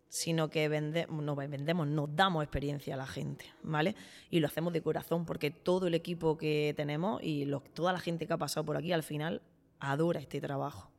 [0.09, 0.67] sino que
[1.09, 3.95] no, vendemos, nos damos experiencia a la gente, ¿vale?
[4.31, 8.25] Y lo hacemos de corazón porque todo el equipo que tenemos y toda la gente
[8.25, 9.43] que ha pasado por aquí al final
[9.79, 10.91] adora este trabajo.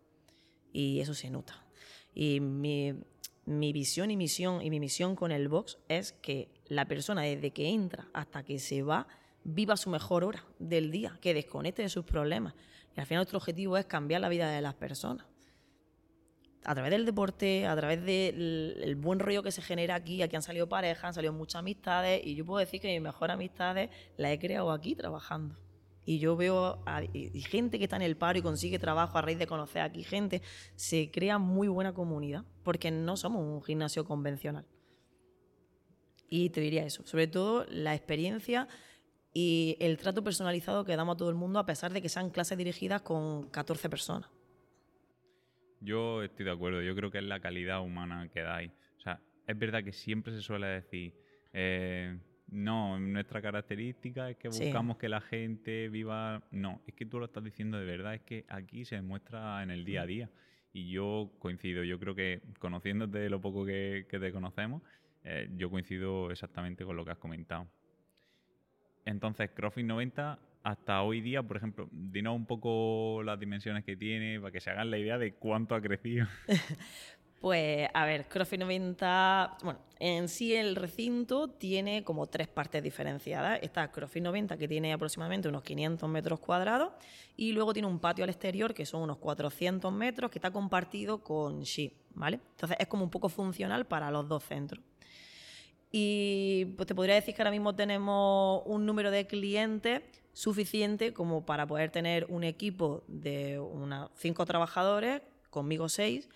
[0.73, 1.67] Y eso se nota.
[2.15, 2.95] Y mi,
[3.45, 7.51] mi visión y misión y mi misión con el box es que la persona desde
[7.51, 9.09] que entra hasta que se va
[9.43, 12.55] viva su mejor hora del día, que desconecte de sus problemas.
[12.97, 15.27] Y al final nuestro objetivo es cambiar la vida de las personas.
[16.64, 20.42] A través del deporte, a través del buen rollo que se genera aquí, aquí han
[20.42, 24.33] salido parejas, han salido muchas amistades y yo puedo decir que mis mejores amistades las
[24.33, 25.57] he creado aquí trabajando.
[26.07, 27.03] Y yo veo a,
[27.48, 30.42] gente que está en el paro y consigue trabajo a raíz de conocer aquí gente,
[30.74, 34.66] se crea muy buena comunidad, porque no somos un gimnasio convencional.
[36.29, 38.68] Y te diría eso, sobre todo la experiencia
[39.33, 42.31] y el trato personalizado que damos a todo el mundo a pesar de que sean
[42.31, 44.31] clases dirigidas con 14 personas.
[45.81, 48.73] Yo estoy de acuerdo, yo creo que es la calidad humana que dais.
[48.99, 51.15] O sea, es verdad que siempre se suele decir,
[51.53, 56.43] eh, no, nuestra característica es que buscamos que la gente viva...
[56.51, 59.71] No, es que tú lo estás diciendo de verdad, es que aquí se demuestra en
[59.71, 60.31] el día a día.
[60.73, 64.83] Y yo coincido, yo creo que conociéndote lo poco que, te conocemos,
[65.23, 67.69] eh, yo coincido exactamente con lo que has comentado.
[69.05, 74.40] Entonces, CrossFit 90 hasta hoy día, por ejemplo, dinos un poco las dimensiones que tiene
[74.40, 76.27] para que se hagan la idea de cuánto ha crecido.
[77.42, 83.62] pues, a ver, CrossFit 90, bueno, en sí el recinto tiene como tres partes diferenciadas.
[83.62, 86.94] Está CrossFit 90, que tiene aproximadamente unos 500 metros cuadrados,
[87.37, 91.22] y luego tiene un patio al exterior, que son unos 400 metros, que está compartido
[91.22, 92.40] con Shi, ¿vale?
[92.53, 94.83] Entonces es como un poco funcional para los dos centros.
[95.92, 100.03] Y pues te podría decir que ahora mismo tenemos un número de clientes
[100.35, 106.29] suficiente como para poder tener un equipo de unos cinco trabajadores, conmigo seis,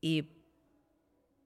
[0.00, 0.24] y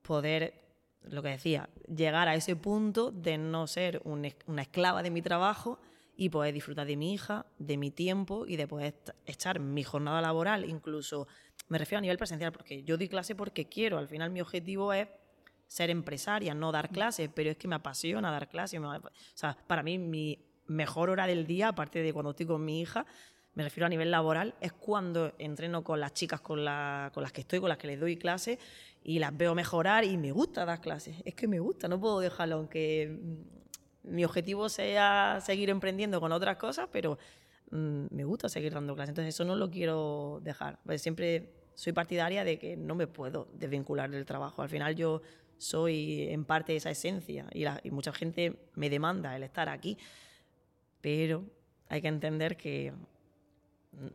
[0.03, 0.55] poder,
[1.03, 5.81] lo que decía, llegar a ese punto de no ser una esclava de mi trabajo
[6.17, 8.95] y poder disfrutar de mi hija, de mi tiempo y de poder
[9.27, 11.27] echar mi jornada laboral, incluso
[11.69, 14.93] me refiero a nivel presencial, porque yo doy clase porque quiero, al final mi objetivo
[14.93, 15.09] es
[15.67, 18.79] ser empresaria, no dar clases, pero es que me apasiona dar clases.
[18.81, 22.81] o sea, para mí mi mejor hora del día, aparte de cuando estoy con mi
[22.81, 23.07] hija,
[23.55, 27.43] me refiero a nivel laboral, es cuando entreno con las chicas con, con las que
[27.43, 28.59] estoy, con las que les doy clases
[29.05, 31.17] y las veo mejorar y me gusta dar clases.
[31.25, 36.33] Es que me gusta, no puedo dejarlo, aunque mm, mi objetivo sea seguir emprendiendo con
[36.33, 37.19] otras cosas, pero
[37.71, 39.11] mm, me gusta seguir dando clases.
[39.11, 40.81] Entonces eso no lo quiero dejar.
[40.85, 44.63] Pues siempre soy partidaria de que no me puedo desvincular del trabajo.
[44.63, 45.23] Al final yo
[45.59, 49.97] soy en parte esa esencia y, mucha gente me demanda el estar aquí,
[51.05, 51.45] pero
[51.91, 52.91] hay que entender que,
[53.93, 54.07] mm,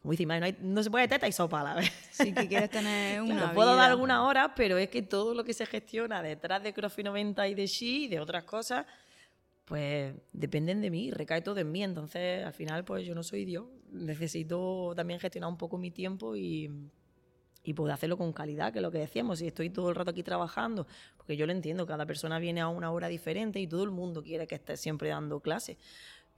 [0.00, 1.92] como dice no, no, se puede teta y sopa a la vez.
[2.12, 5.52] Sí, que quieres tener una Puedo dar alguna hora, pero es que todo lo que
[5.52, 8.86] se gestiona detrás de CrossFit 90 y de She y de otras cosas,
[9.66, 11.84] pues dependen de mí, recae todo en mí.
[11.84, 13.66] Entonces, al final, pues yo no soy Dios.
[13.92, 16.70] Necesito también gestionar un poco mi tiempo y
[17.62, 20.10] y poder hacerlo con calidad, que es lo que decíamos, si estoy todo el rato
[20.10, 23.84] aquí trabajando, porque yo lo entiendo, cada persona viene a una hora diferente y todo
[23.84, 25.76] el mundo quiere que esté siempre dando clases,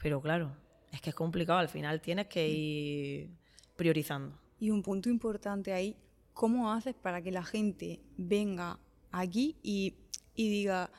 [0.02, 0.56] pero claro,
[0.90, 3.30] es que es complicado, al final tienes que ir
[3.76, 4.38] priorizando.
[4.58, 5.96] Y un punto importante ahí,
[6.34, 8.78] ¿cómo haces para que la gente venga
[9.12, 9.94] aquí y,
[10.34, 10.90] y diga,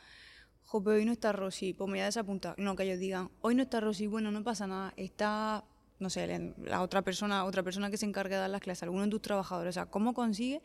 [0.66, 2.56] jope, hoy no está Rosy, pues me voy a desapuntar?
[2.58, 5.66] No, que ellos digan, hoy no está Rosy, bueno, no pasa nada, está
[6.00, 9.04] no sé, la otra persona, otra persona que se encarga de dar las clases, alguno
[9.04, 10.62] de tus trabajadores, o sea, ¿cómo consigue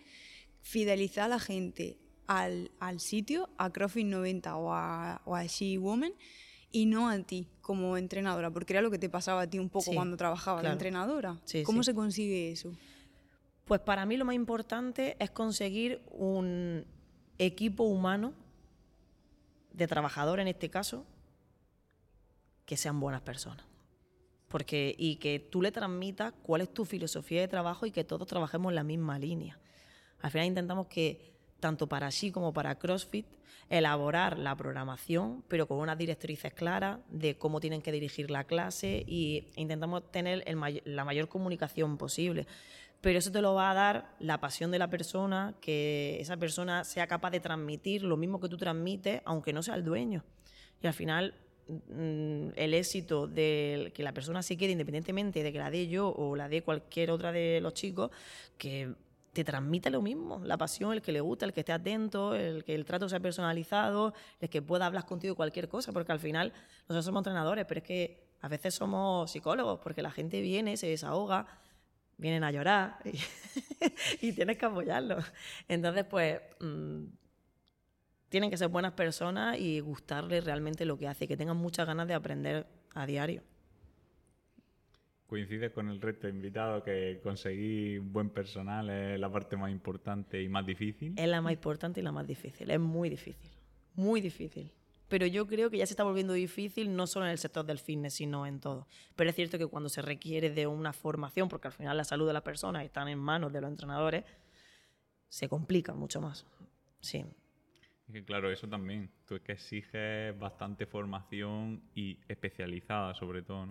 [0.62, 6.12] fidelizar a la gente al, sitio, a CrossFit 90 o a, o a She Woman,
[6.71, 8.51] y no a ti como entrenadora?
[8.51, 11.39] Porque era lo que te pasaba a ti un poco cuando trabajabas de entrenadora.
[11.65, 12.73] ¿Cómo se consigue eso?
[13.65, 16.87] Pues para mí lo más importante es conseguir un
[17.39, 18.33] equipo humano
[19.73, 21.05] de trabajadores en este caso
[22.65, 23.69] que sean buenas personas
[24.49, 28.27] porque y que tú le transmitas cuál es tu filosofía de trabajo y que todos
[28.27, 29.59] trabajemos en la misma línea.
[30.21, 33.27] Al final intentamos que tanto para sí como para CrossFit
[33.71, 39.05] elaborar la programación, pero con unas directrices claras de cómo tienen que dirigir la clase
[39.07, 40.45] y intentamos tener
[40.85, 42.47] la mayor comunicación posible.
[43.01, 46.83] Pero eso te lo va a dar la pasión de la persona, que esa persona
[46.85, 50.25] sea capaz de transmitir lo mismo que tú transmites, aunque no sea el dueño.
[50.83, 51.35] Y al final
[51.69, 56.09] Mm, el éxito de que la persona se quede, independientemente de que la dé yo
[56.09, 58.11] o la dé cualquier otra de los chicos,
[58.57, 58.95] que
[59.33, 62.64] te transmite lo mismo, la pasión, el que le gusta, el que esté atento, el
[62.64, 66.53] que el trato sea personalizado, el que pueda hablar contigo cualquier cosa, porque al final
[66.83, 70.88] nosotros somos entrenadores, pero es que a veces somos psicólogos, porque la gente viene, se
[70.88, 71.47] desahoga,
[72.17, 72.99] vienen a llorar
[74.21, 75.25] y, tienes que apoyarlos.
[75.69, 76.41] Entonces, pues...
[76.61, 77.05] Mm,
[78.29, 82.07] tienen que ser buenas personas y gustarles realmente lo que hace, que tengan muchas ganas
[82.07, 83.43] de aprender a diario.
[85.29, 90.43] Coincides con el resto de invitados que conseguir buen personal es la parte más importante
[90.43, 91.14] y más difícil.
[91.17, 92.71] Es la más importante y la más difícil.
[92.71, 93.51] Es muy difícil.
[93.95, 94.73] Muy difícil.
[95.09, 97.79] Pero yo creo que ya se está volviendo difícil no solo en el sector del
[97.79, 98.87] fitness, sino en todo.
[99.17, 102.27] Pero es cierto que cuando se requiere de una formación, porque al final la salud
[102.27, 104.25] de las personas está en manos de los entrenadores,
[105.29, 106.47] se complica mucho más.
[107.01, 107.25] Sí.
[108.11, 109.11] que claro, eso también.
[109.27, 113.71] Tú es que exiges bastante formación y especializada sobre todo, ¿no?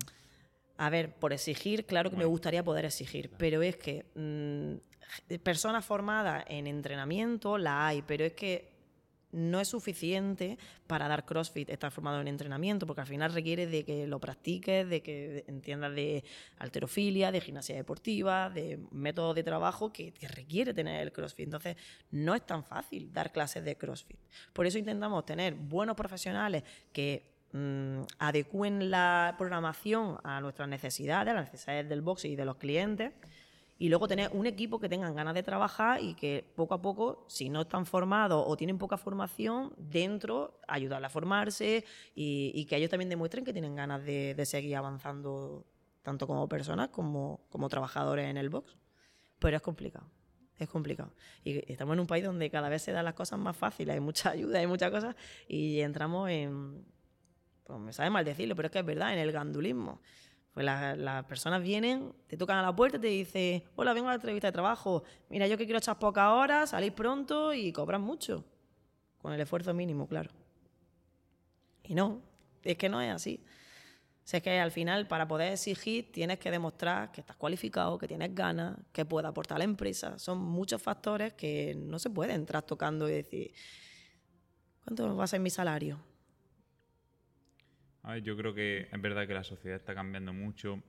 [0.77, 5.83] A ver, por exigir, claro que me gustaría poder exigir, pero es que mm, personas
[5.85, 8.77] formadas en entrenamiento la hay, pero es que
[9.31, 13.83] no es suficiente para dar CrossFit estar formado en entrenamiento, porque al final requiere de
[13.83, 16.23] que lo practiques, de que entiendas de
[16.59, 21.45] alterofilia, de gimnasia deportiva, de métodos de trabajo que, que, requiere tener el CrossFit.
[21.45, 21.75] Entonces,
[22.11, 24.19] no es tan fácil dar clases de CrossFit.
[24.53, 26.63] Por eso intentamos tener buenos profesionales
[26.93, 32.45] que Mm, adecúen la programación a nuestras necesidades, a las necesidades del box y de
[32.45, 33.13] los clientes.
[33.79, 37.25] Y luego tener un equipo que tengan ganas de trabajar y que poco a poco,
[37.27, 42.89] si no están formados o tienen poca formación, dentro ayudarle a formarse y, que ellos
[42.89, 45.65] también demuestren que tienen ganas de, seguir avanzando
[46.01, 48.75] tanto como personas como, como trabajadores en el box.
[49.39, 50.07] Pero es complicado
[50.59, 51.13] es complicado.
[51.43, 53.99] Y estamos en un país donde cada vez se dan las cosas más fáciles, hay
[53.99, 55.15] mucha ayuda, hay muchas cosas,
[55.47, 56.83] y entramos en,
[57.67, 60.01] pues me sabe mal decirlo, pero es que es verdad, en el gandulismo.
[60.53, 64.11] Pues las personas vienen, te tocan a la puerta y te dicen, hola, vengo a
[64.11, 68.01] la entrevista de trabajo, mira, yo que quiero echar pocas horas, salís pronto y cobran
[68.01, 68.43] mucho.
[69.19, 70.31] Con el esfuerzo mínimo, claro.
[71.83, 72.21] Y no,
[72.63, 73.43] es que no es así.
[74.31, 78.33] Es que al final, para poder exigir, tienes que demostrar que estás cualificado, que tienes
[78.33, 80.17] ganas, que puedes aportar a la empresa.
[80.17, 83.53] Son muchos factores que no se pueden entrar tocando y decir,
[84.83, 85.99] ¿cuánto va a ser mi salario?
[88.15, 90.81] Yo creo que es verdad que la sociedad está cambiando mucho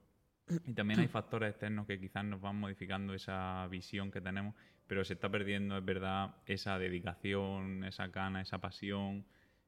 [0.66, 4.54] y también hay factores externos que quizás nos van modificando esa visión que tenemos,
[4.87, 9.26] pero se está perdiendo, es verdad, esa dedicación, esa gana, esa pasión,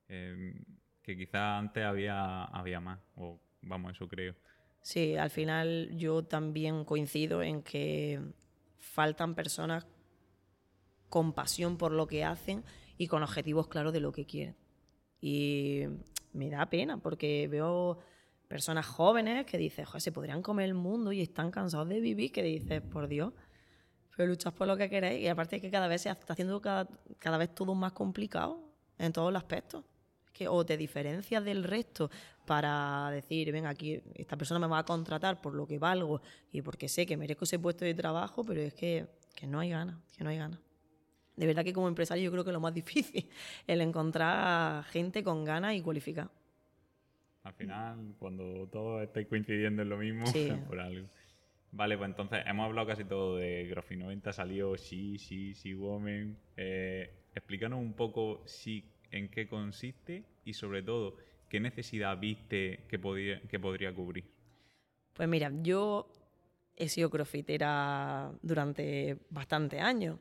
[0.09, 0.55] em,
[1.03, 4.35] que quizás antes había, había más, o vamos, eso creo.
[4.81, 8.21] Sí, al final yo también coincido en que
[8.79, 9.87] faltan personas
[11.11, 12.65] con pasión por lo que hacen
[12.97, 14.57] y con objetivos claros de lo que quieren.
[15.21, 15.83] Y
[16.33, 17.99] me da pena porque veo
[18.49, 22.33] personas jóvenes que dicen, joder, se podrían comer el mundo y están cansados de vivir,
[22.33, 23.33] que dices, por Dios,
[24.17, 25.23] pero luchas por lo que queréis.
[25.23, 26.89] Y aparte que cada vez se está haciendo cada,
[27.19, 28.61] cada vez todo más complicado
[28.99, 29.85] en todos los aspectos.
[30.33, 32.11] Que o te diferencias del resto
[32.47, 36.63] para decir, venga, aquí esta persona me va a contratar por lo que valgo y
[36.63, 39.97] porque sé que merezco ese puesto de trabajo, pero es que, que no hay ganas,
[40.17, 40.59] que no hay ganas
[41.41, 43.27] de verdad que como empresario yo creo que lo más difícil,
[43.67, 46.31] el encontrar gente con ganas y cualificada.
[47.43, 50.27] Al final, cuando todos estáis coincidiendo en lo mismo,
[50.69, 51.09] por algo.
[51.73, 56.37] Vale, pues entonces hemos hablado casi todo de Grofi 90, salió sí, sí, sí, woman.
[56.59, 61.17] Eh, explícanos un poco sí, en qué consiste y sobre todo
[61.49, 64.25] qué necesidad viste que, podía, que podría cubrir.
[65.15, 66.13] Pues mira, yo
[66.77, 70.19] he sido crofitera durante bastante años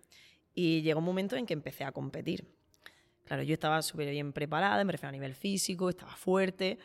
[0.53, 2.45] y llegó un momento en que empecé a competir.
[3.23, 6.79] Claro, yo estaba súper bien preparada, me refiero a nivel físico, estaba fuerte,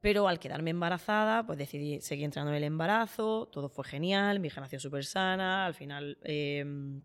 [0.00, 4.48] pero al quedarme embarazada, pues decidí seguir entrando en el embarazo, todo fue genial, mi
[4.48, 7.02] hija nació súper sana, al final em,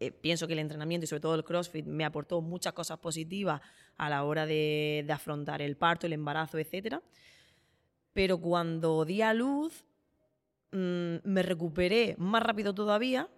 [0.00, 3.60] eh, pienso que el entrenamiento y sobre todo el CrossFit me aportó muchas cosas positivas
[3.96, 6.96] a la hora de, afrontar el parto, el embarazo, etc.
[8.12, 9.84] Pero cuando di a luz,
[10.72, 13.28] mm, me recuperé más rápido todavía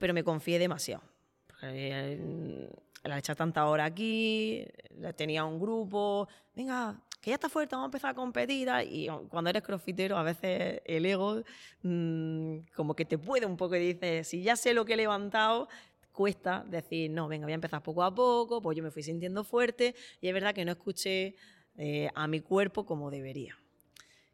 [0.00, 1.04] pero me confié demasiado.
[1.46, 2.68] Porque
[3.04, 4.66] la echado tanta hora aquí,
[5.14, 8.68] tenía un grupo, venga, que ya está fuerte, vamos a empezar a competir.
[8.90, 11.42] Y cuando eres crossfitero, a veces el ego
[11.82, 14.96] mm, como que te puede un poco y dices, si ya sé lo que he
[14.96, 15.68] levantado,
[16.12, 19.44] cuesta decir, no, venga, voy a empezar poco a poco, pues yo me fui sintiendo
[19.44, 21.36] fuerte y es verdad que no escuché
[21.76, 23.56] eh, a mi cuerpo como debería.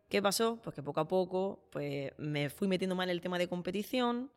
[0.09, 0.61] ¿Qué pasó?
[0.63, 4.31] Pues que poco a poco pues, me fui metiendo más en el tema de competición,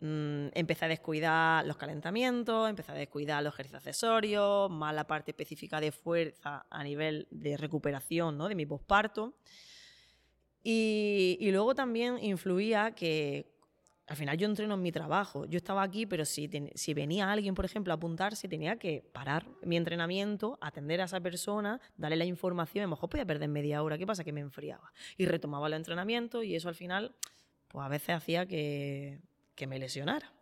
[0.00, 5.32] Mm, empecé a descuidar los calentamientos, empecé a descuidar los ejercicios accesorios, más la parte
[5.32, 8.48] específica de fuerza a nivel de recuperación ¿no?
[8.48, 9.34] de mi posparto.
[10.62, 13.50] Y, luego también influía que
[14.06, 15.44] al final yo entreno en mi trabajo.
[15.46, 19.46] Yo estaba aquí, pero si, si venía alguien, por ejemplo, a apuntarse, tenía que parar
[19.62, 22.82] mi entrenamiento, atender a esa persona, darle la información.
[22.82, 23.96] A lo mejor podía perder media hora.
[23.96, 24.24] ¿Qué pasa?
[24.24, 24.92] Que me enfriaba.
[25.16, 27.14] Y retomaba el entrenamiento y eso al final,
[27.68, 29.20] pues a veces hacía que
[29.60, 30.32] que me lesionara.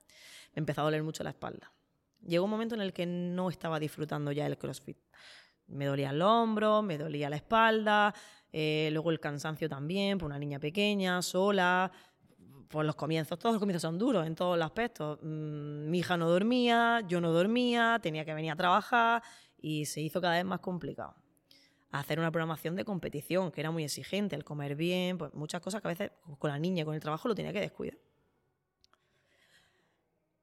[0.55, 1.73] Me empezó a doler mucho la espalda.
[2.25, 4.97] Llegó un momento en el que no estaba disfrutando ya el CrossFit.
[5.67, 8.15] Me dolían los hombros, me dolía la espalda,
[8.53, 11.91] eh, luego el cansancio también, por una niña pequeña, sola,
[12.69, 15.19] por los comienzos, todos los comienzos son duros en todos los aspectos.
[15.21, 19.23] Mm, mi hija no dormía, yo no dormía, tenía que venir a trabajar
[19.59, 21.17] y se hizo cada vez más complicado.
[21.91, 25.83] Hacer una programación de competición, que era muy exigente, el comer bien, pues muchas cosas
[25.83, 27.99] que a veces con la niña y con el trabajo lo tenía que descuidar.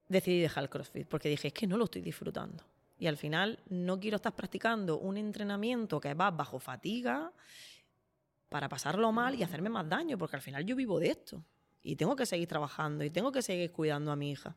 [0.08, 2.64] Decidí dejar el CrossFit porque dije, es que no lo estoy disfrutando.
[2.98, 7.32] Y al final no quiero estar practicando un entrenamiento que va bajo fatiga
[8.50, 11.44] para pasarlo mal y hacerme más daño, porque al final yo vivo de esto
[11.84, 14.56] y tengo que seguir trabajando y tengo que seguir cuidando a mi hija.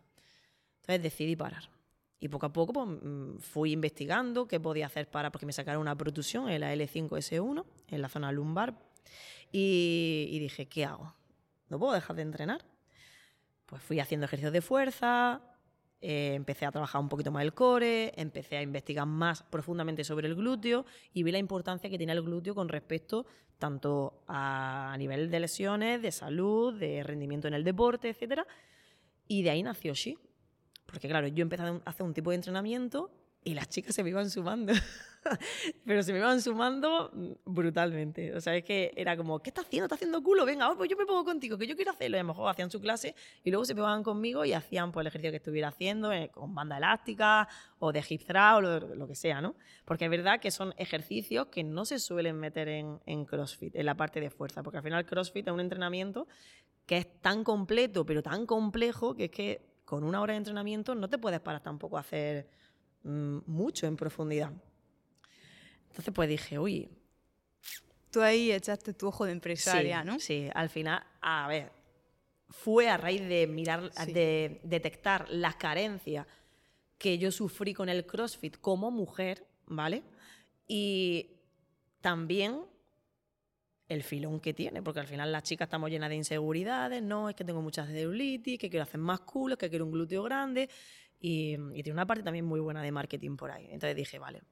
[0.80, 1.68] Entonces decidí parar.
[2.20, 5.80] Y poco a poco pues, mm, fui investigando qué podía hacer para, porque me sacaron
[5.80, 8.78] una protusión en la L5S1, en la zona lumbar,
[9.50, 11.14] y, dije, ¿qué hago?
[11.68, 12.64] ¿No puedo dejar de entrenar?
[13.68, 15.42] Pues fui haciendo ejercicios de fuerza,
[16.00, 20.26] eh, empecé a trabajar un poquito más el core, empecé a investigar más profundamente sobre
[20.26, 23.26] el glúteo y vi la importancia que tiene el glúteo con respecto
[23.58, 28.42] tanto a, nivel de lesiones, de salud, de rendimiento en el deporte, etc.
[29.26, 30.16] Y de ahí nació Shi.
[30.86, 33.10] Porque claro, yo empecé a hacer un tipo de entrenamiento
[33.44, 34.72] y las chicas se me iban sumando.
[35.84, 37.10] Pero se me iban sumando
[37.44, 38.34] brutalmente.
[38.34, 39.86] O sea, es que era como, ¿qué estás haciendo?
[39.86, 40.44] ¿Estás haciendo culo?
[40.44, 42.16] Venga, oh, pues yo me pongo contigo, que yo quiero hacerlo.
[42.16, 43.14] Y a lo mejor hacían su clase
[43.44, 46.54] y luego se pegaban conmigo y hacían pues, el ejercicio que estuviera haciendo eh, con
[46.54, 49.54] banda elástica o de hip o lo, que sea, ¿no?
[49.84, 53.86] Porque es verdad que son ejercicios que no se suelen meter en, en CrossFit, en
[53.86, 54.62] la parte de fuerza.
[54.62, 56.26] Porque al final CrossFit es un entrenamiento
[56.86, 60.94] que es tan completo, pero tan complejo, que es que con una hora de entrenamiento
[60.94, 62.48] no te puedes parar tampoco a hacer
[63.02, 64.52] mucho en profundidad.
[65.88, 66.88] Entonces pues dije, uy.
[68.10, 70.18] Tú ahí echaste tu ojo de empresaria, ¿no?
[70.18, 71.70] Sí, al final, a ver,
[72.48, 76.26] fue a raíz de mirar, de detectar las carencias
[76.96, 80.02] que yo sufrí con el CrossFit como mujer, ¿vale?
[80.66, 81.38] Y
[82.00, 82.62] también
[83.88, 87.34] el filón que tiene, porque al final las chicas estamos llenas de inseguridades, no, es
[87.34, 90.68] que tengo muchas celulitis, que quiero hacer más culos, que quiero un glúteo grande,
[91.20, 93.66] y, tiene una parte también muy buena de marketing por ahí.
[93.70, 94.42] Entonces dije, vale,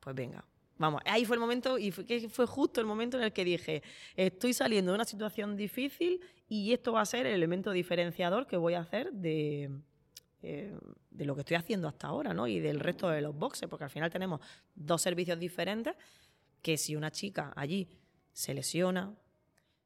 [0.00, 0.44] pues venga.
[0.76, 3.82] Vamos, ahí fue el momento, y fue, fue justo el momento en el que dije,
[4.14, 8.56] estoy saliendo de una situación difícil y esto va a ser el elemento diferenciador que
[8.56, 9.70] voy a hacer de,
[10.40, 10.78] eh,
[11.10, 12.46] de lo que estoy haciendo hasta ahora, ¿no?
[12.46, 14.40] Y del resto de los boxes, porque al final tenemos
[14.74, 15.96] dos servicios diferentes,
[16.62, 17.88] que si una chica allí
[18.32, 19.12] se lesiona,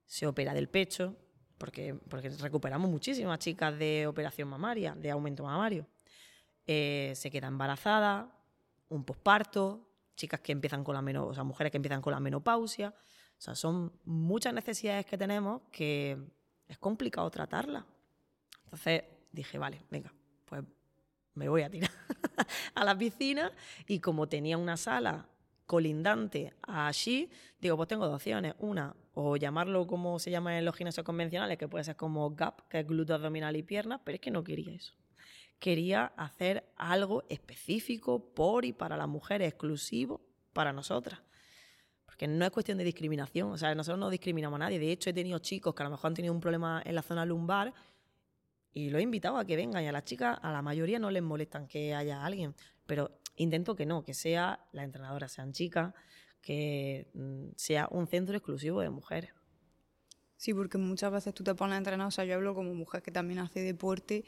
[0.05, 1.17] se opera del pecho,
[1.57, 5.87] porque, porque recuperamos muchísimas chicas de operación mamaria, de aumento mamario.
[6.67, 8.33] Eh, se queda embarazada,
[8.89, 12.21] un posparto, chicas que empiezan con la menopausia, o sea, mujeres que empiezan con la
[12.21, 12.91] menopausia.
[12.91, 16.17] O sea, son muchas necesidades que tenemos que
[16.69, 17.85] es complicado tratarlas.
[18.65, 20.13] Entonces dije, vale, venga,
[20.45, 20.63] pues
[21.35, 21.91] me voy a tirar
[22.75, 23.51] a la piscina
[23.89, 25.27] y como tenía una sala
[25.67, 28.55] colindante allí, digo, pues tengo dos opciones.
[28.59, 32.69] Una, o llamarlo como se llama en los gimnasios convencionales, que puede ser como GAP,
[32.69, 35.02] que es glúteo abdominal y piernas, pero es que no quería eso
[35.63, 40.21] quería hacer algo específico por y para la mujer, exclusivo
[40.53, 41.23] para nosotras.
[42.05, 44.81] Porque no es cuestión de discriminación, o sea, nosotros no discriminamos a nadie.
[44.81, 47.03] De hecho, he tenido chicos que a lo mejor han tenido un problema en la
[47.03, 47.73] zona lumbar
[48.73, 49.85] y lo he invitado a que vengan.
[49.85, 53.77] Y a las chicas, a la mayoría no les molestan que haya alguien, pero intento
[53.77, 55.95] que no, que sea la entrenadora, sean chicas,
[56.41, 59.31] que mm, sea un centro exclusivo de mujeres.
[60.37, 63.01] Sí, porque muchas veces tú te pones a entrenar, o sea, yo hablo como mujer
[63.01, 64.25] que también hace deporte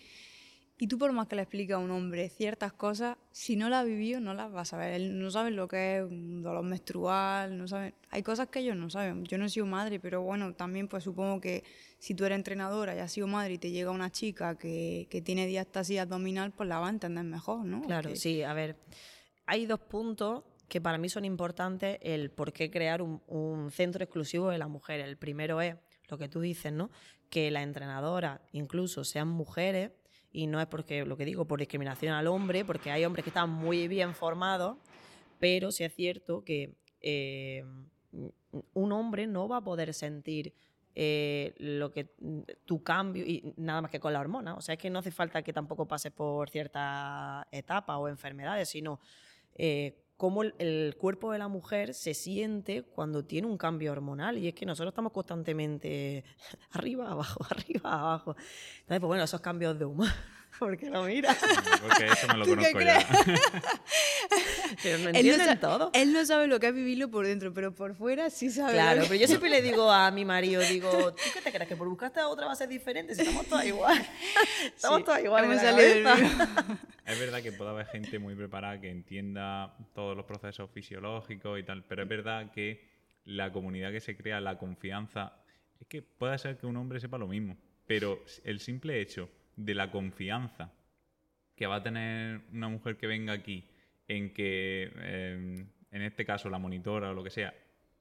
[0.77, 3.81] y tú por más que le expliques a un hombre ciertas cosas, si no la
[3.81, 4.95] ha vivido, no las vas a ver.
[4.95, 7.95] Él no sabe lo que es un dolor menstrual, no sabe.
[8.11, 9.25] Hay cosas que ellos no saben.
[9.25, 11.63] Yo no he sido madre, pero bueno, también pues supongo que
[11.99, 15.23] si tú eres entrenadora y has sido madre y te llega una chica que, que
[15.23, 17.81] tiene diastasia abdominal, pues la va a entender mejor, ¿no?
[17.83, 18.43] Claro, sí.
[18.43, 18.77] A ver,
[19.47, 24.03] hay dos puntos que para mí son importantes el por qué crear un, un centro
[24.03, 24.99] exclusivo de la mujer.
[24.99, 25.77] El primero es
[26.09, 26.91] lo que tú dices, ¿no?
[27.31, 29.93] Que la entrenadora incluso sean mujeres
[30.35, 33.31] y no es porque, lo que digo, por discriminación al hombre, porque hay hombres que
[33.31, 34.77] están muy bien formados,
[35.39, 37.65] pero sí es cierto que eh,
[38.73, 40.53] un hombre no va a poder sentir
[40.97, 42.15] eh, lo que
[42.65, 44.55] tu cambio y nada más que con la hormona.
[44.57, 48.69] O sea, es que no hace falta que tampoco pases por cierta etapa o enfermedades,
[48.69, 48.99] sino
[49.55, 54.39] eh, cómo el, cuerpo de la mujer se siente cuando tiene un cambio hormonal.
[54.39, 56.25] Y es que nosotros estamos constantemente
[56.73, 58.31] arriba, abajo, arriba, abajo.
[58.33, 60.09] Entonces, pues bueno, esos cambios de humor.
[60.59, 61.37] Porque lo mira.
[61.83, 62.99] Porque eso me lo conozco ya.
[64.83, 65.91] pero no Él no, entienden todo.
[65.93, 68.75] él no sabe lo que es vivirlo por dentro, pero por fuera sí sabe.
[68.75, 71.69] Claro, pero yo siempre le digo a mi marido, digo, ¿tú qué te crees?
[71.69, 73.15] ¿Que por buscarte a otra va a ser diferente?
[73.15, 74.01] Si estamos todas igual.
[74.65, 75.63] Estamos Sí, todas iguales.
[77.07, 81.63] Es verdad que puede haber gente muy preparada que entienda todos los procesos fisiológicos y
[81.63, 82.89] tal, pero es verdad que
[83.25, 85.33] la comunidad que se crea, la confianza,
[85.81, 89.75] es que puede ser que un hombre sepa lo mismo, pero el simple hecho de
[89.75, 90.73] la confianza
[91.57, 93.65] que va a tener una mujer que venga aquí
[94.09, 97.55] en que, eh, en este caso, la monitora o lo que sea,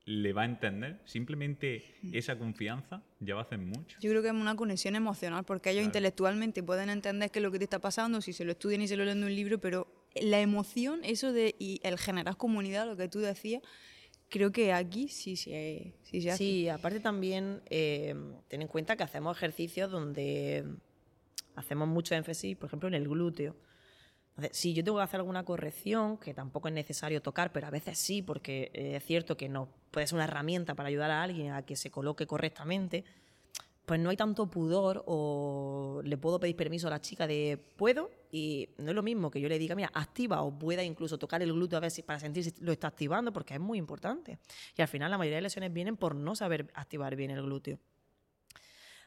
[0.06, 3.97] le va a entender, simplemente esa confianza ya va a hacer mucho.
[4.01, 5.89] Yo creo que es una conexión emocional, porque ellos Claro.
[5.89, 8.88] intelectualmente pueden entender qué es lo que te está pasando, si se lo estudian y
[8.89, 12.86] se lo leen de un libro, pero la emoción, eso de y el generar comunidad,
[12.86, 13.62] lo que tú decías,
[14.28, 16.38] creo que aquí sí, sí, sí se hace.
[16.43, 18.14] Sí, aparte también eh,
[18.49, 20.66] ten en cuenta que hacemos ejercicios donde
[21.56, 23.56] hacemos mucho énfasis, por ejemplo, en el glúteo.
[24.51, 27.99] Si yo tengo que hacer alguna corrección, que tampoco es necesario tocar, pero a veces
[27.99, 31.51] sí, porque eh, es cierto que no puede ser una herramienta para ayudar a alguien
[31.51, 33.04] a que se coloque correctamente,
[33.86, 38.10] pues no hay tanto pudor o le puedo pedir permiso a la chica de puedo
[38.32, 41.43] y no es lo mismo que yo le diga, mira, activa o pueda incluso tocar
[41.43, 44.39] el glúteo a ver si para sentir si lo está activando porque es muy importante.
[44.78, 47.78] Y al final la mayoría de lesiones vienen por no saber activar bien el glúteo.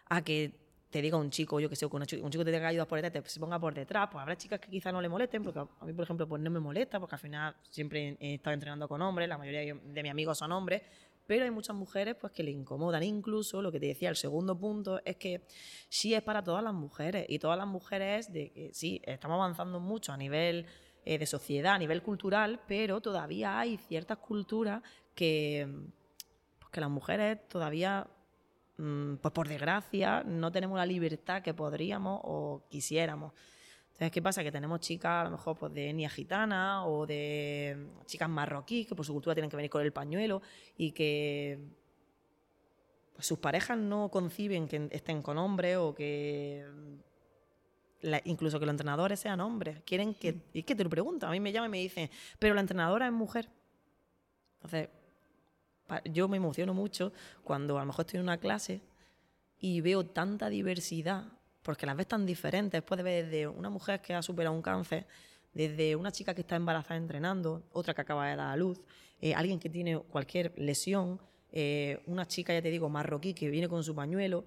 [0.09, 0.66] A que
[0.97, 3.31] te diga un chico, yo que sé, que un chico te diga ayudas por detrás,
[3.31, 5.93] te ponga por detrás, pues habrá chicas que quizás no le molesten, porque a mí,
[5.93, 9.29] por ejemplo, pues no me molesta, porque al final siempre he estado entrenando con hombres,
[9.29, 10.81] la mayoría de mis amigos son hombres,
[11.27, 13.03] pero hay muchas mujeres pues que le incomodan.
[13.03, 15.43] Incluso lo que te decía, el segundo punto es que
[15.91, 19.81] sí es para todas las mujeres, y todas las mujeres de que sí, estamos avanzando
[19.81, 20.65] mucho a nivel
[21.05, 24.83] eh, de sociedad, a nivel cultural, pero todavía hay ciertas culturas
[25.15, 25.69] que,
[26.59, 28.09] pues, que las mujeres todavía
[28.77, 33.33] pues por desgracia, no tenemos la libertad que podríamos o quisiéramos.
[33.87, 34.43] Entonces, ¿qué pasa?
[34.43, 38.95] Que tenemos chicas, a lo mejor, pues de etnia gitana o de chicas marroquíes, que
[38.95, 40.43] por su cultura tienen que venir con el pañuelo
[40.77, 41.59] y que
[43.15, 46.67] pues, sus parejas no conciben que estén con hombres o que
[48.03, 49.81] la- incluso que los entrenadores sean hombres.
[49.87, 50.43] Quieren que...
[50.53, 51.31] Y es que te lo preguntan.
[51.31, 53.49] A mí me llaman y me dicen, pero la entrenadora es mujer.
[54.57, 54.91] Entonces,
[56.05, 57.13] yo me emociono mucho
[57.45, 58.83] cuando a lo mejor estoy en una clase
[59.59, 61.25] y veo tanta diversidad,
[61.63, 62.83] porque las ves tan diferentes.
[62.83, 65.07] Puedes ver desde una mujer que ha superado un cáncer,
[65.53, 68.81] desde una chica que está embarazada entrenando, otra que acaba de dar a luz,
[69.21, 71.21] eh, alguien que tiene cualquier lesión,
[71.51, 74.45] eh, una chica, ya te digo, marroquí que viene con su pañuelo,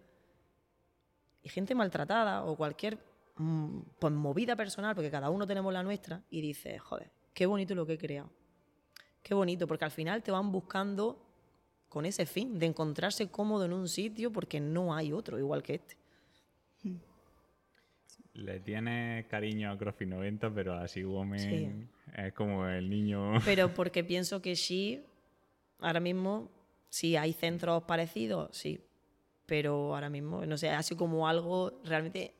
[1.41, 2.99] y gente maltratada o cualquier
[3.37, 7.73] mm, pues, movida personal, porque cada uno tenemos la nuestra, y dices, joder, qué bonito
[7.73, 8.29] lo que he creado.
[9.23, 11.28] Qué bonito, porque al final te van buscando
[11.89, 15.75] con ese fin de encontrarse cómodo en un sitio porque no hay otro igual que
[15.75, 15.97] este.
[18.33, 21.67] Le tienes cariño a CrossFit 90, pero a Sea Woman Sí.
[22.15, 23.33] es como el niño.
[23.43, 25.03] Pero porque pienso que sí,
[25.79, 26.49] ahora mismo,
[26.89, 28.79] sí hay centros parecidos, sí.
[29.45, 32.33] Pero ahora mismo, no sé, sido como algo realmente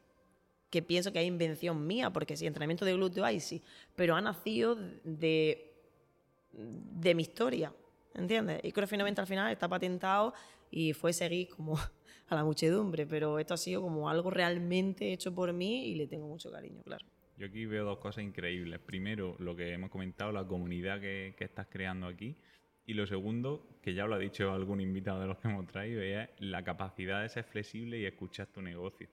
[0.69, 3.61] que pienso que hay invención mía, porque sí, entrenamiento de glúteo hay, sí.
[3.95, 5.73] Pero ha nacido de,
[6.53, 7.73] de mi historia,
[8.13, 8.59] ¿entiendes?
[8.63, 10.33] Y CrossFit 90 al final está patentado
[10.71, 11.77] y fue seguir como
[12.29, 16.07] a la muchedumbre, pero esto ha sido como algo realmente hecho por mí y le
[16.07, 17.05] tengo mucho cariño, claro.
[17.37, 18.79] Yo aquí veo dos cosas increíbles.
[18.79, 22.35] Primero, lo que hemos comentado, la comunidad que, que estás creando aquí.
[22.85, 26.01] Y lo segundo, que ya lo ha dicho algún invitado de los que hemos traído,
[26.01, 29.07] es la capacidad de ser flexible y escuchar tu negocio.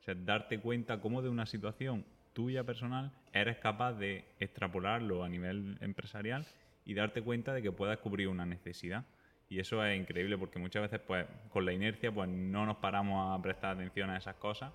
[0.00, 5.28] O sea, darte cuenta cómo de una situación tuya personal eres capaz de extrapolarlo a
[5.28, 6.46] nivel empresarial
[6.88, 9.04] y darte cuenta de que puedas cubrir una necesidad.
[9.50, 13.38] Y eso es increíble porque muchas veces, pues, con la inercia, pues no nos paramos
[13.38, 14.72] a prestar atención a esas cosas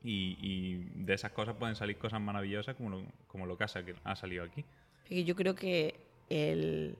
[0.00, 3.68] y, de esas cosas pueden salir cosas maravillosas como lo, como lo que ha,
[4.04, 4.64] ha salido aquí.
[5.10, 5.96] Yo creo que
[6.30, 6.96] el-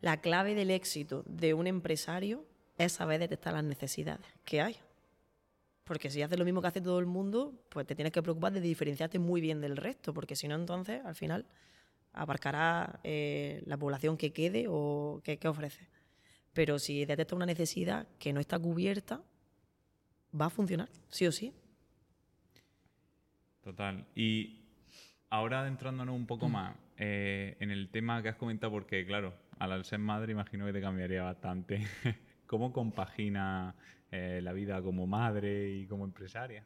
[0.00, 2.44] la clave del éxito de un empresario
[2.76, 4.76] es saber detectar las necesidades que hay.
[5.84, 8.52] Porque si haces lo mismo que hace todo el mundo, pues te tienes que preocupar
[8.52, 11.46] de diferenciarte muy bien del resto, porque si no, entonces al final
[12.12, 15.88] abarcará eh, la población que quede o que, que ofrece.
[16.52, 19.22] Pero si detectas una necesidad que no está cubierta,
[20.38, 21.52] va a funcionar, sí o sí.
[23.62, 24.04] Total.
[24.14, 24.60] Y
[25.30, 29.84] ahora adentrándonos un poco más eh, en el tema que has comentado, porque claro, al
[29.84, 31.86] ser madre imagino que te cambiaría bastante.
[32.46, 33.74] ¿Cómo compagina
[34.10, 36.64] eh, la vida como madre y como empresaria?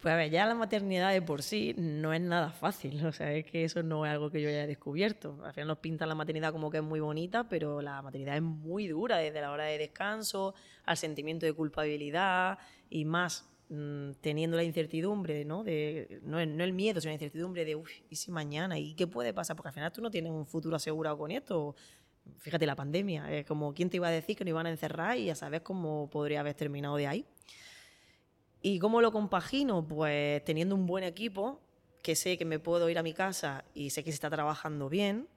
[0.00, 3.32] Pues a ver, ya la maternidad de por sí no es nada fácil, o sea,
[3.32, 5.40] es que eso no es algo que yo haya descubierto.
[5.44, 8.42] Al final nos pintan la maternidad como que es muy bonita, pero la maternidad es
[8.42, 14.56] muy dura, desde la hora de descanso al sentimiento de culpabilidad y más mm, teniendo
[14.56, 15.64] la incertidumbre, ¿no?
[15.64, 18.78] De, no, no el miedo, sino la incertidumbre de, uy, ¿y si mañana?
[18.78, 19.56] ¿Y qué puede pasar?
[19.56, 21.74] Porque al final tú no tienes un futuro asegurado con esto.
[22.36, 25.18] Fíjate la pandemia, es como, ¿quién te iba a decir que nos iban a encerrar
[25.18, 27.24] y ya sabes cómo podría haber terminado de ahí?
[28.60, 29.86] ¿Y cómo lo compagino?
[29.86, 31.60] Pues teniendo un buen equipo,
[32.02, 34.88] que sé que me puedo ir a mi casa y sé que se está trabajando
[34.88, 35.28] bien.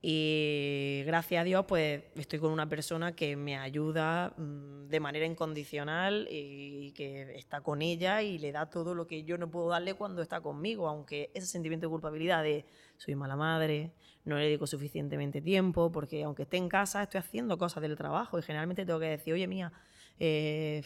[0.00, 5.26] Y gracias a Dios, pues estoy con una persona que me ayuda mm, de manera
[5.26, 9.70] incondicional y que está con ella y le da todo lo que yo no puedo
[9.70, 12.64] darle cuando está conmigo, aunque ese sentimiento de culpabilidad de
[12.96, 13.90] soy mala madre,
[14.24, 18.38] no le dedico suficientemente tiempo, porque aunque esté en casa estoy haciendo cosas del trabajo
[18.38, 19.72] y generalmente tengo que decir, oye mía,
[20.20, 20.82] eh,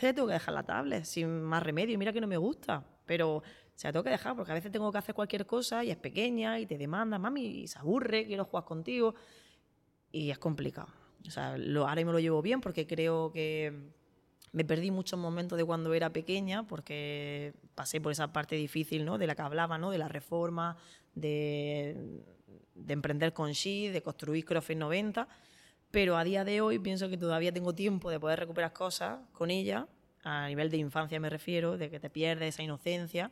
[0.00, 3.42] veces tengo que dejar la tablet sin más remedio mira que no me gusta, pero
[3.74, 5.96] se la tengo que dejar porque a veces tengo que hacer cualquier cosa y es
[5.96, 9.14] pequeña y te demanda, mami, y se aburre, quiero jugar contigo
[10.10, 10.88] y es complicado.
[11.26, 13.92] O sea, lo, ahora mismo lo llevo bien porque creo que
[14.52, 19.18] me perdí muchos momentos de cuando era pequeña porque pasé por esa parte difícil, ¿no?
[19.18, 19.90] De la que hablaba, ¿no?
[19.90, 20.76] De la reforma,
[21.14, 22.22] de,
[22.74, 25.28] de emprender con She, de construir CrossFit 90.
[25.90, 29.50] Pero a día de hoy pienso que todavía tengo tiempo de poder recuperar cosas con
[29.50, 29.88] ella,
[30.22, 33.30] a nivel de infancia me refiero, de que te pierdes esa inocencia,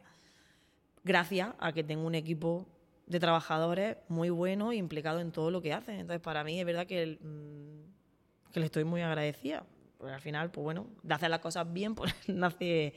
[1.02, 2.66] gracias a que tengo un equipo
[3.06, 6.00] de trabajadores muy bueno e implicado en todo lo que hacen.
[6.00, 9.66] Entonces, para mí es verdad que, mm, que le estoy muy agradecida.
[9.98, 12.94] Porque al final, pues bueno, de hacer las cosas bien, pues nace,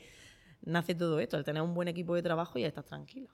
[0.62, 3.30] nace todo esto, el tener un buen equipo de trabajo y estar tranquila.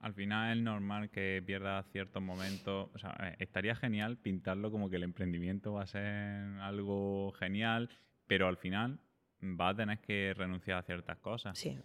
[0.00, 2.88] Al final es normal que pierdas ciertos momentos.
[2.94, 6.02] O sea, eh, estaría genial pintarlo como que el emprendimiento va a ser
[6.60, 7.90] algo genial,
[8.26, 9.00] pero al final
[9.40, 11.58] vas a tener que renunciar a ciertas cosas.
[11.58, 11.76] Sí.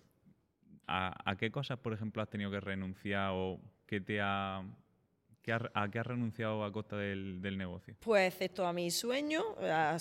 [0.85, 5.89] ¿A, a qué cosas, por ejemplo, has tenido que renunciar o qué te ha, a
[5.91, 7.95] qué has renunciado a costa del, del negocio?
[7.99, 9.97] Pues excepto a mi sueño, a-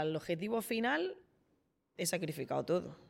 [0.00, 1.16] al objetivo final,
[1.96, 3.05] he sacrificado todo.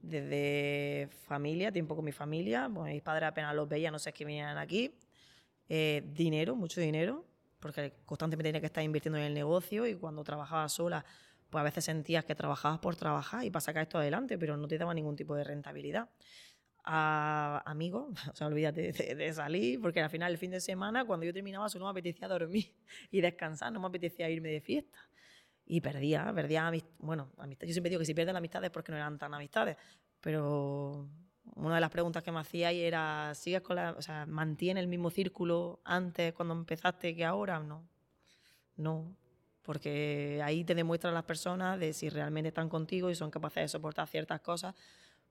[0.00, 4.24] Desde familia, tiempo con mi familia, pues mis padres apenas los veía, no sé qué
[4.24, 4.94] venían aquí.
[5.68, 7.26] Eh, dinero, mucho dinero,
[7.60, 11.04] porque constantemente tenía que estar invirtiendo en el negocio y cuando trabajaba sola,
[11.50, 14.68] pues a veces sentías que trabajabas por trabajar y para sacar esto adelante, pero no
[14.68, 16.08] te daba ningún tipo de rentabilidad.
[16.84, 21.04] A amigos, o sea, olvídate de, de salir, porque al final el fin de semana,
[21.04, 22.74] cuando yo terminaba, solo me apetecía dormir
[23.10, 24.98] y descansar, no me apetecía irme de fiesta.
[25.70, 27.28] Y perdía, perdía bueno.
[27.60, 29.76] Yo siempre digo que si pierdes la amistad es porque no eran tan amistades,
[30.18, 31.06] pero
[31.56, 34.88] una de las preguntas que me hacía era, ¿sigues con la, o sea, mantiene el
[34.88, 37.60] mismo círculo antes cuando empezaste que ahora?
[37.60, 37.86] No,
[38.76, 39.14] no,
[39.60, 43.68] porque ahí te demuestran las personas de si realmente están contigo y son capaces de
[43.68, 44.74] soportar ciertas cosas,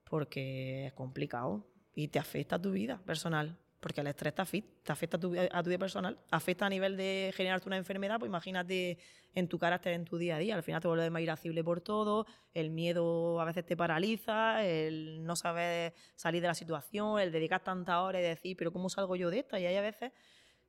[0.03, 1.65] porque es complicado
[1.95, 3.57] y te afecta a tu vida personal.
[3.79, 6.69] Porque el estrés te afecta, te afecta a tu, a tu vida personal, afecta a
[6.69, 8.97] nivel de generarte una enfermedad, pues imagínate
[9.35, 10.55] en tu carácter, en tu día a día.
[10.55, 15.23] Al final te vuelves más irascible por todo, el miedo a veces te paraliza, el
[15.23, 19.15] no saber salir de la situación, el dedicar tantas horas y decir, pero ¿cómo salgo
[19.15, 19.59] yo de esta?
[19.59, 20.11] Y hay a veces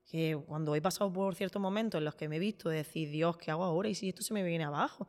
[0.04, 3.36] que cuando he pasado por ciertos momentos en los que me he visto decir, Dios,
[3.38, 3.88] ¿qué hago ahora?
[3.88, 5.08] Y si esto se me viene abajo.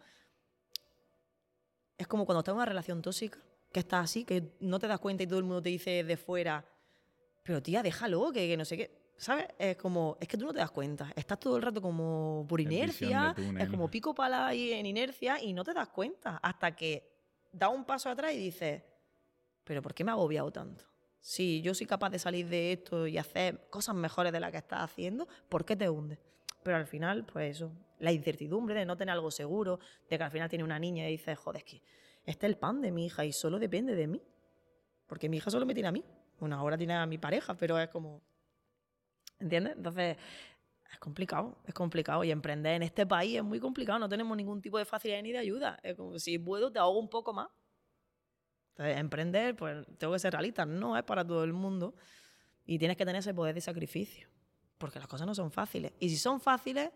[1.98, 3.40] Es como cuando estás en una relación tóxica,
[3.72, 6.18] que estás así, que no te das cuenta y todo el mundo te dice de
[6.18, 6.66] fuera,
[7.50, 8.92] pero tía, déjalo, que, que no sé qué.
[9.18, 9.48] ¿Sabes?
[9.58, 11.12] Es como, es que tú no te das cuenta.
[11.16, 15.52] Estás todo el rato como por inercia, es como pico pala ahí en inercia y
[15.52, 17.12] no te das cuenta hasta que
[17.52, 18.84] da un paso atrás y dices,
[19.64, 20.86] pero ¿por qué me he agobiado tanto?
[21.20, 24.58] Si yo soy capaz de salir de esto y hacer cosas mejores de las que
[24.58, 26.20] estás haciendo, ¿por qué te hundes?
[26.62, 30.30] Pero al final, pues eso, la incertidumbre de no tener algo seguro, de que al
[30.30, 31.82] final tiene una niña y dices, joder, es que
[32.26, 34.22] este es el pan de mi hija y solo depende de mí.
[35.08, 36.06] Porque mi hija solo me tiene a mí.
[36.40, 38.22] Bueno, ahora tiene a mi pareja, pero es como...
[39.40, 39.76] ¿Entiendes?
[39.78, 40.18] Entonces,
[40.92, 42.24] es complicado, es complicado.
[42.24, 45.32] Y emprender en este país es muy complicado, no tenemos ningún tipo de facilidad ni
[45.32, 45.80] de ayuda.
[45.84, 47.50] Es como, si puedo, te ahogo un poco más.
[48.72, 51.96] Entonces, emprender, pues tengo que ser realista, no es para todo el mundo.
[52.66, 54.30] Y tienes que tener ese poder de sacrificio.
[54.78, 55.92] Porque las cosas no son fáciles.
[56.00, 56.90] Y si son fáciles,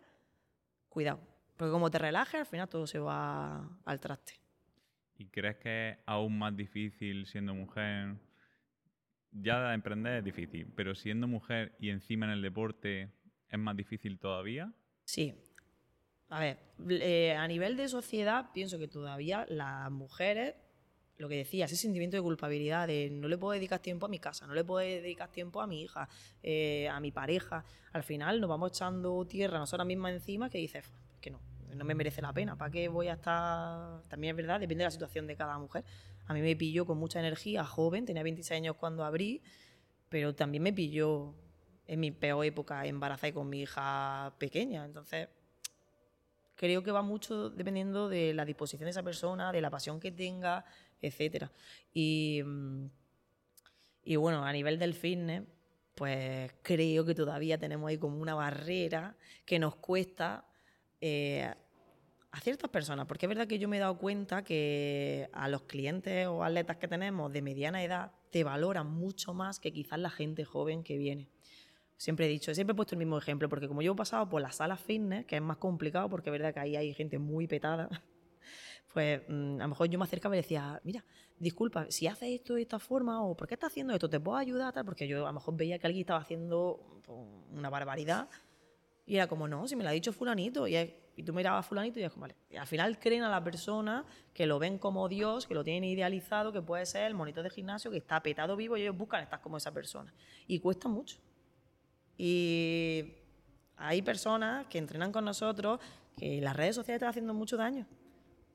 [0.87, 1.19] cuidado.
[1.57, 4.39] Porque como te relajes, al final todo se va al traste.
[5.17, 8.15] ¿Y crees que es aún más difícil siendo mujer?
[9.33, 13.09] Ya emprender es difícil, pero siendo mujer y encima en el deporte
[13.49, 14.71] es más difícil todavía.
[15.05, 15.33] Sí.
[16.29, 16.57] A ver,
[17.37, 20.55] a nivel de sociedad, pienso que todavía las mujeres,
[21.17, 24.17] lo que decía, ese sentimiento de culpabilidad de no le puedo dedicar tiempo a mi
[24.19, 26.09] casa, no le puedo dedicar tiempo a mi hija,
[26.41, 27.65] eh, a mi pareja.
[27.91, 31.39] Al final nos vamos echando tierra nosotras mismas encima que dices, que no,
[31.75, 32.55] no me merece la pena.
[32.55, 34.01] ¿Para qué voy a estar?
[34.07, 35.83] También es verdad, depende de la situación de cada mujer.
[36.27, 39.41] A mí me pilló con mucha energía, joven, tenía 26 años cuando abrí,
[40.09, 41.33] pero también me pilló
[41.85, 44.85] en mi peor época embarazada y con mi hija pequeña.
[44.85, 45.27] Entonces,
[46.55, 50.11] creo que va mucho dependiendo de la disposición de esa persona, de la pasión que
[50.11, 50.65] tenga.
[51.93, 52.85] Y, mm,
[54.05, 55.43] y bueno, a nivel del fitness,
[55.95, 59.15] pues creo que todavía tenemos ahí como una barrera
[59.45, 60.45] que nos cuesta
[61.01, 61.53] eh,
[62.33, 65.61] a ciertas personas, porque es verdad que yo me he dado cuenta que a los
[65.61, 70.09] clientes o atletas que tenemos de mediana edad te valoran mucho más que quizás la
[70.09, 71.29] gente joven que viene.
[71.95, 74.41] Siempre he dicho, siempre he puesto el mismo ejemplo, porque como yo he pasado por
[74.41, 77.45] las salas fitness, que es más complicado, porque es verdad que ahí hay gente muy
[77.45, 77.87] petada,
[78.93, 81.05] pues mm, a lo mejor yo me acercaba y decía, mira,
[81.37, 84.37] disculpa, si haces esto de esta forma o por qué estás haciendo esto, ¿te puedo
[84.37, 84.73] ayudar?
[84.73, 84.85] Tal?
[84.85, 87.19] Porque yo a lo mejor veía que alguien estaba haciendo pues,
[87.51, 88.27] una barbaridad
[89.05, 90.67] y era como, no, si me lo ha dicho fulanito.
[90.67, 90.75] Y,
[91.15, 92.35] y tú mirabas a fulanito y es como, vale.
[92.49, 95.83] Y al final creen a la persona que lo ven como Dios, que lo tienen
[95.83, 99.21] idealizado, que puede ser el monito de gimnasio, que está petado vivo y ellos buscan
[99.21, 100.13] estar como esa persona.
[100.47, 101.17] Y cuesta mucho.
[102.17, 103.13] Y
[103.77, 105.79] hay personas que entrenan con nosotros
[106.17, 107.85] que las redes sociales están haciendo mucho daño.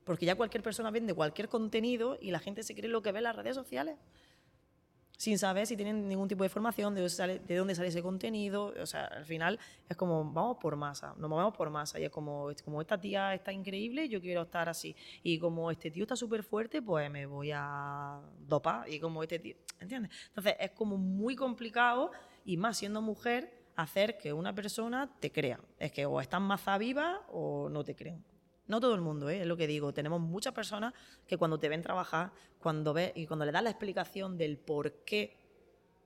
[0.03, 3.19] Porque ya cualquier persona vende cualquier contenido y la gente se cree lo que ve
[3.19, 3.95] en las redes sociales.
[5.19, 8.01] Sin saber si tienen ningún tipo de información, de dónde sale, de dónde sale ese
[8.01, 8.73] contenido.
[8.81, 9.59] O sea, al final
[9.89, 11.99] es como, vamos por masa, nos movemos por masa.
[11.99, 14.95] Y es como, como esta tía está increíble, yo quiero estar así.
[15.21, 18.87] Y como este tío está súper fuerte, pues me voy a dopar.
[18.87, 20.09] Y como este tío, ¿entiendes?
[20.29, 22.11] Entonces es como muy complicado
[22.45, 25.59] y más siendo mujer, hacer que una persona te crea.
[25.79, 28.23] Es que o están más viva o no te creen.
[28.69, 29.41] No todo el mundo, ¿eh?
[29.41, 29.93] es lo que digo.
[29.93, 30.93] Tenemos muchas personas
[31.25, 35.03] que cuando te ven trabajar, cuando ves y cuando le das la explicación del por
[35.03, 35.35] qué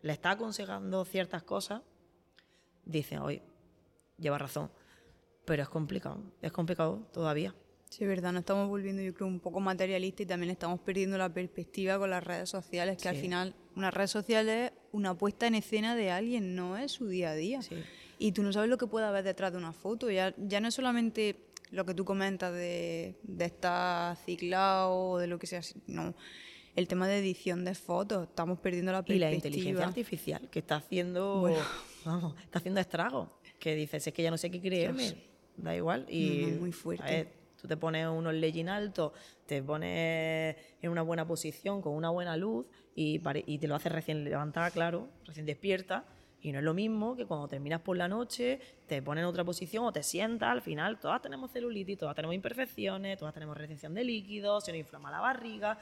[0.01, 1.82] le está aconsejando ciertas cosas,
[2.86, 3.43] dicen, oye,
[4.18, 4.72] lleva razón.
[5.43, 7.53] Pero es complicado, es complicado todavía.
[7.89, 11.18] Sí, es verdad, nos estamos volviendo yo creo un poco materialista y también estamos perdiendo
[11.18, 15.47] la perspectiva con las redes sociales, que al final una red social es una puesta
[15.47, 17.59] en escena de alguien, no es su día a día.
[18.18, 20.70] Y tú no sabes lo que puede haber detrás de una foto, ya, ya no
[20.70, 25.61] es solamente lo que tú comentas de, de estar ciclado o de lo que sea,
[25.88, 26.13] no
[26.76, 29.28] el tema de edición de fotos, estamos perdiendo la perspectiva.
[29.28, 31.49] Y la inteligencia artificial, que está haciendo,
[32.05, 35.15] vamos, está haciendo estragos, que dices, es que ya no sé qué creerme,
[35.55, 36.05] da igual.
[36.09, 37.28] Y, muy fuerte.
[37.61, 39.13] Tú te pones unos leggings altos,
[39.45, 43.91] te pones en una buena posición, con una buena luz, y, y te lo haces
[43.91, 46.05] recién levantada, claro, recién despierta.
[46.44, 49.46] Y no es lo mismo que cuando terminas por la noche, te pones en otra
[49.46, 53.94] posición o te sientas, al final todas tenemos celulitis, todas tenemos imperfecciones, todas tenemos retención
[53.94, 55.80] de líquidos, se nos inflama la barriga.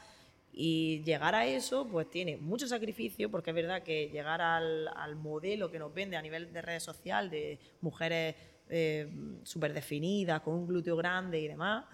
[0.54, 5.72] Y llegar a eso, pues tiene mucho sacrificio, porque es verdad que llegar al, modelo
[5.72, 8.36] que nos vende a nivel de redes sociales, de mujeres
[8.70, 9.10] eh,
[9.42, 11.86] súper definida, con un glúteo grande y demás,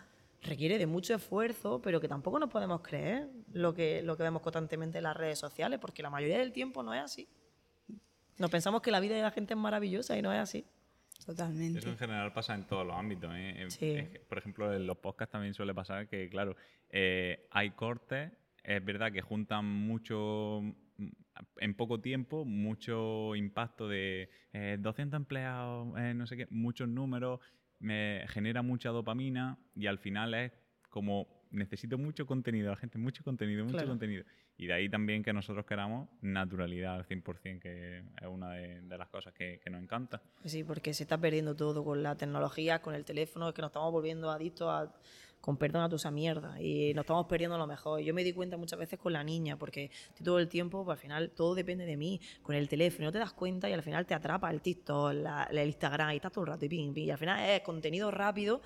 [0.41, 4.41] requiere de mucho esfuerzo, pero que tampoco nos podemos creer lo que, lo que vemos
[4.41, 7.29] constantemente en las redes sociales, porque la mayoría del tiempo no es así.
[8.37, 10.65] Nos pensamos que la vida de la gente es maravillosa y no es así.
[11.25, 11.79] Totalmente.
[11.79, 13.31] Eso en general pasa en todos los ámbitos.
[13.33, 14.25] ¿eh?
[14.29, 16.55] Por ejemplo, en los podcasts también suele pasar que, claro,
[16.89, 18.31] eh, hay cortes,
[18.63, 20.61] es verdad que juntan mucho
[21.57, 24.29] en poco tiempo mucho impacto de
[24.79, 27.39] 200 eh, empleados, eh, no sé qué, muchos números,
[27.79, 30.51] me genera mucha dopamina y al final es
[30.89, 34.25] como necesito mucho contenido, la gente, mucho contenido, mucho contenido.
[34.57, 39.07] Y de ahí también que nosotros queramos naturalidad al 100%, que es una de, las
[39.09, 40.21] cosas que, que, nos encanta.
[40.45, 43.69] Sí, porque se está perdiendo todo con la tecnología, con el teléfono, es que nos
[43.69, 44.91] estamos volviendo adictos a
[45.41, 48.01] con perdón a tu esa mierda y nos estamos perdiendo lo mejor.
[48.01, 49.91] Yo me di cuenta muchas veces con la niña porque
[50.23, 53.19] todo el tiempo, pues, al final todo depende de mí, con el teléfono, no te
[53.19, 55.13] das cuenta y al final te atrapa el TikTok,
[55.51, 58.11] el Instagram y estás todo el rato y ping, ping, y al final es contenido
[58.11, 58.61] rápido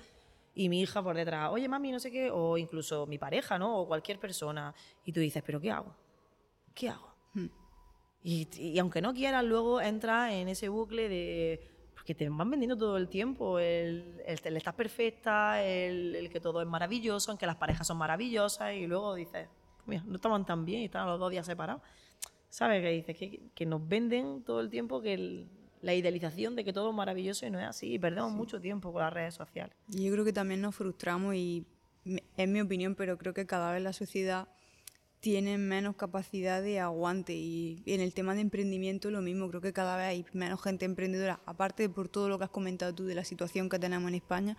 [0.54, 3.78] y mi hija por detrás, oye mami, no sé qué, o incluso mi pareja, ¿no?
[3.78, 4.74] O cualquier persona
[5.04, 5.94] y tú dices, pero ¿qué hago?
[6.74, 7.14] ¿Qué hago?
[7.34, 7.48] Hmm.
[8.22, 11.72] Y, y, aunque no quieras, luego entras en ese bucle de
[12.02, 16.66] porque te van vendiendo todo el tiempo el, el, estás perfecta, el, que todo es
[16.66, 19.48] maravilloso, en que las parejas son maravillosas y luego dices,
[19.86, 21.80] mira, no estaban tan bien y estaban los dos días separados.
[22.48, 22.82] ¿Sabes?
[22.82, 25.46] Que dices que, que nos venden todo el tiempo que
[25.82, 28.92] la idealización de que todo es maravilloso y no es así y perdemos mucho tiempo
[28.92, 29.76] con las redes sociales.
[29.88, 31.66] Yo creo que también nos frustramos y
[32.36, 34.48] es mi opinión, pero creo que cada vez la sociedad
[35.20, 39.72] tienen menos capacidad de aguante y en el tema de emprendimiento lo mismo, creo que
[39.72, 43.04] cada vez hay menos gente emprendedora, aparte de por todo lo que has comentado tú
[43.04, 44.56] de la situación que tenemos en España,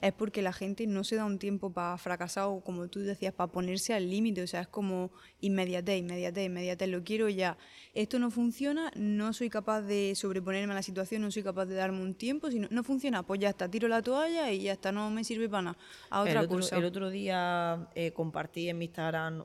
[0.00, 3.32] es porque la gente no se da un tiempo para fracasar o como tú decías,
[3.32, 7.56] para ponerse al límite, o sea, es como inmediatez, inmediatez, inmediatez, lo quiero ya.
[7.94, 11.74] Esto no funciona, no soy capaz de sobreponerme a la situación, no soy capaz de
[11.74, 14.92] darme un tiempo, si no, funciona, pues ya está, tiro la toalla y ya está,
[14.92, 15.78] no me sirve para nada.
[16.10, 16.76] A otra el, otro, cosa.
[16.76, 19.44] el otro día eh, compartí en mi Instagram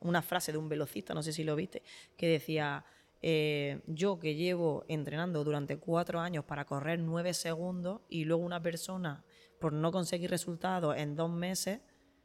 [0.00, 1.82] una frase de un velocista, no sé si lo viste,
[2.16, 2.84] que decía...
[3.26, 8.62] Eh, yo que llevo entrenando durante cuatro años para correr nueve segundos y luego una
[8.62, 9.24] persona
[9.58, 11.80] por no conseguir resultados en dos meses,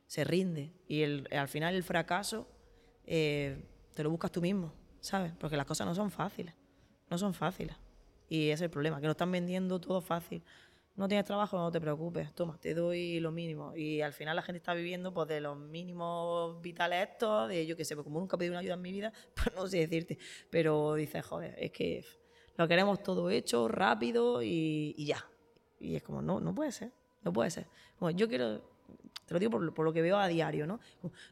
[0.08, 0.74] se rinde.
[0.90, 2.50] Y al final el fracaso
[3.06, 5.32] eh, te lo buscas tú mismo, ¿sabes?
[5.40, 6.54] Porque las cosas no son fáciles.
[7.10, 7.78] No son fáciles.
[8.28, 10.44] Y ese es el problema, que nos están vendiendo todo fácil.
[11.00, 13.74] No tienes trabajo, no te preocupes, toma, te doy lo mínimo.
[13.74, 17.78] Y al final la gente está viviendo pues, de los mínimos vitales estos, de yo
[17.78, 19.78] que sé, pues, como nunca he pedido una ayuda en mi vida, pues no sé
[19.78, 20.18] decirte.
[20.50, 22.04] Pero dices, joder, es que
[22.58, 25.26] lo queremos todo hecho, rápido y, ya.
[25.80, 26.92] Y es como, no, no puede ser,
[27.24, 27.68] no puede ser.
[28.16, 28.60] Yo quiero,
[29.26, 30.82] te lo digo por, lo que veo a diario, ¿no?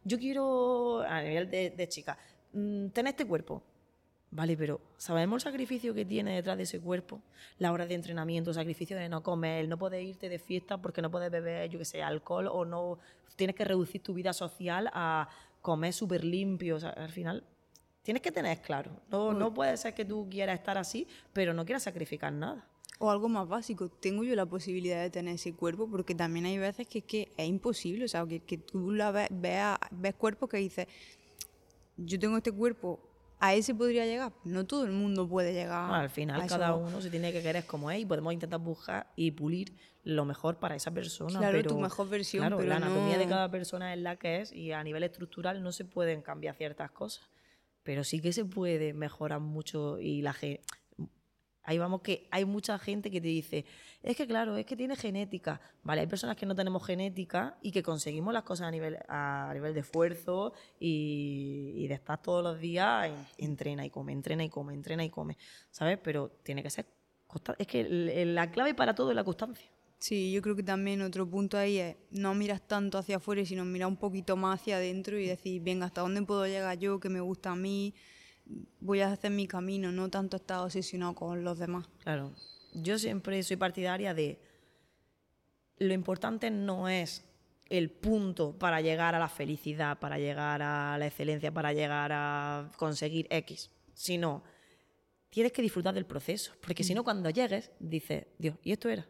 [0.06, 2.18] yo quiero, a nivel de, chica,
[2.54, 3.62] mm, tener este cuerpo.
[4.30, 7.22] Vale, pero sabemos el sacrificio que tiene detrás de ese cuerpo,
[7.60, 11.02] la hora de entrenamiento, el sacrificio de no comer, no poder irte de fiesta porque
[11.02, 13.00] no puedes beber, yo que sé, alcohol o no
[13.38, 15.30] tienes que reducir tu vida social a
[15.62, 16.78] comer súper limpio.
[16.78, 17.46] al final
[18.04, 18.92] tienes que tener claro.
[19.10, 22.68] No, no puede ser que tú quieras estar así, pero no quieras sacrificar nada.
[23.00, 26.58] O algo más básico, tengo yo la posibilidad de tener ese cuerpo, porque también hay
[26.58, 30.16] veces que es, que es imposible, o sea, que, que tú la ves, veas, ves
[30.16, 30.88] cuerpos que dices,
[31.96, 33.07] yo tengo este cuerpo
[33.40, 34.34] a ese podría llegar.
[34.44, 35.94] No todo el mundo puede llegar.
[35.94, 39.32] al final, cada uno se tiene que querer como es y podemos intentar buscar y
[39.32, 39.74] pulir
[40.04, 41.38] lo mejor para esa persona.
[41.38, 42.42] Claro, tu mejor versión.
[42.42, 45.72] Claro, la anatomía de cada persona es la que es y a nivel estructural no
[45.72, 47.30] se pueden cambiar ciertas cosas.
[47.84, 50.62] Pero sí que se puede mejorar mucho y la gente
[51.68, 53.66] Ahí vamos que hay mucha gente que te dice,
[54.02, 55.60] es que claro, es que tiene genética.
[55.84, 59.52] Vale, hay personas que no tenemos genética y que conseguimos las cosas a nivel, a
[59.54, 64.74] nivel de esfuerzo y, de estar todos los días, entrena y come, entrena y come,
[64.74, 65.38] entrena y come,
[65.70, 66.00] ¿sabes?
[66.02, 66.86] Pero tiene que ser
[67.58, 67.84] Es que
[68.26, 69.70] la clave para todo es la constancia.
[70.00, 73.66] Sí, yo creo que también otro punto ahí es no miras tanto hacia afuera, sino
[73.66, 77.02] mirar un poquito más hacia adentro y decir, venga, ¿hasta dónde puedo llegar yo?
[77.02, 77.94] ¿Qué me gusta a mí?
[78.80, 81.88] Voy a hacer mi camino, no tanto estar obsesionado con los demás.
[82.04, 82.34] Claro,
[82.74, 84.40] yo siempre soy partidaria de
[85.80, 87.24] lo importante no es
[87.70, 92.72] el punto para llegar a la felicidad, para llegar a la excelencia, para llegar a
[92.78, 94.44] conseguir X, sino
[95.30, 99.06] tienes que disfrutar del proceso, porque si no cuando llegues dices, Dios, ¿y esto era?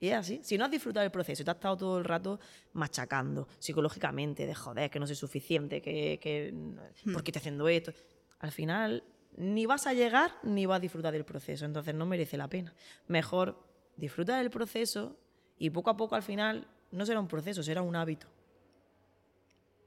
[0.00, 0.40] Y es así.
[0.42, 2.40] Si no has disfrutado del proceso y te has estado todo el rato
[2.72, 7.12] machacando psicológicamente, de joder, que no soy suficiente, que, que hmm.
[7.12, 7.92] ¿por qué estoy haciendo esto?
[8.40, 9.04] Al final
[9.36, 12.74] ni vas a llegar ni vas a disfrutar del proceso, entonces no merece la pena.
[13.06, 13.62] Mejor
[13.96, 15.16] disfruta del proceso
[15.58, 18.26] y poco a poco al final no será un proceso, será un hábito.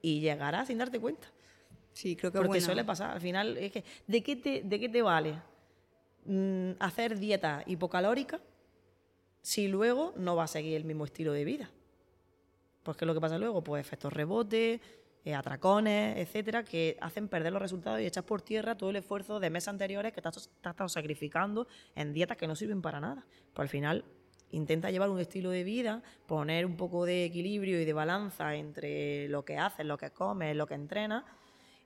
[0.01, 1.27] Y llegarás sin darte cuenta.
[1.91, 3.11] Sí, creo que Porque suele pasar.
[3.11, 5.39] Al final, es que, ¿de qué te, de qué te vale
[6.25, 8.41] mm, hacer dieta hipocalórica
[9.41, 11.69] si luego no vas a seguir el mismo estilo de vida?
[12.83, 13.63] Pues, ¿qué es lo que pasa luego?
[13.63, 14.81] Pues efectos rebote,
[15.25, 19.39] eh, atracones, etcétera, que hacen perder los resultados y echas por tierra todo el esfuerzo
[19.39, 23.25] de meses anteriores que te has, estado sacrificando en dietas que no sirven para nada.
[23.53, 24.03] Pues al final
[24.51, 29.27] intenta llevar un estilo de vida, poner un poco de equilibrio y de balanza entre
[29.29, 31.23] lo que haces, lo que comes, lo que entrenas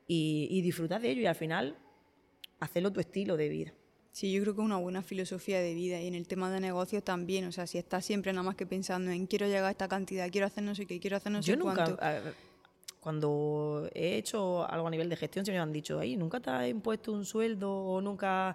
[0.08, 1.78] y, y disfrutar de ello y al final
[2.60, 3.74] hacerlo tu estilo de vida.
[4.18, 6.60] Sí, yo creo que es una buena filosofía de vida y en el tema de
[6.60, 7.46] negocios también.
[7.46, 10.28] O sea, si estás siempre nada más que pensando en quiero llegar a esta cantidad,
[10.32, 11.92] quiero hacer no sé qué, quiero hacer no sé yo cuánto.
[11.92, 12.24] Nunca,
[13.08, 16.50] cuando he hecho algo a nivel de gestión, se me han dicho, ahí ¿nunca te
[16.50, 18.54] has impuesto un sueldo o nunca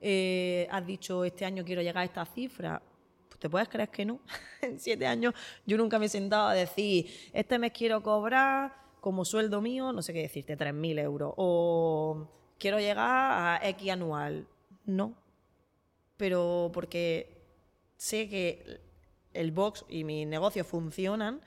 [0.00, 2.80] eh, has dicho, este año quiero llegar a esta cifra?
[3.28, 4.20] Pues te puedes creer que no.
[4.62, 5.34] en siete años
[5.66, 10.00] yo nunca me he sentado a decir, este mes quiero cobrar como sueldo mío, no
[10.00, 11.34] sé qué decirte, 3.000 euros.
[11.36, 12.26] O
[12.58, 14.48] quiero llegar a X anual.
[14.86, 15.14] No.
[16.16, 17.44] Pero porque
[17.98, 18.80] sé que
[19.34, 21.42] el box y mi negocio funcionan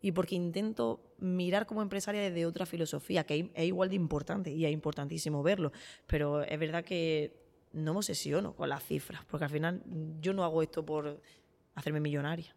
[0.00, 4.64] y porque intento mirar como empresaria desde otra filosofía, que es igual de importante y
[4.64, 5.72] es importantísimo verlo,
[6.06, 9.82] pero es verdad que no me obsesiono con las cifras, porque al final
[10.20, 11.20] yo no hago esto por
[11.74, 12.54] hacerme millonaria,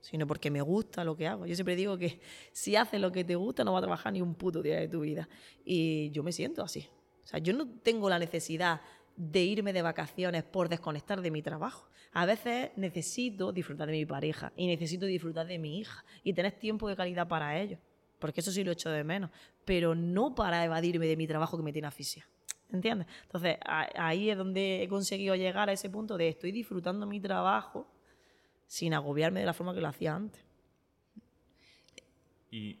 [0.00, 1.46] sino porque me gusta lo que hago.
[1.46, 2.20] Yo siempre digo que
[2.52, 4.88] si haces lo que te gusta no vas a trabajar ni un puto día de
[4.88, 5.28] tu vida.
[5.64, 6.86] Y yo me siento así.
[7.24, 8.82] O sea, yo no tengo la necesidad
[9.16, 11.88] de irme de vacaciones por desconectar de mi trabajo.
[12.12, 16.52] A veces necesito disfrutar de mi pareja y necesito disfrutar de mi hija y tener
[16.52, 17.78] tiempo de calidad para ellos,
[18.18, 19.30] porque eso sí lo echo de menos,
[19.64, 22.26] pero no para evadirme de mi trabajo que me tiene asfixia.
[22.72, 23.06] ¿Entiendes?
[23.22, 27.86] Entonces, ahí es donde he conseguido llegar a ese punto de estoy disfrutando mi trabajo
[28.66, 30.42] sin agobiarme de la forma que lo hacía antes.
[32.50, 32.78] Y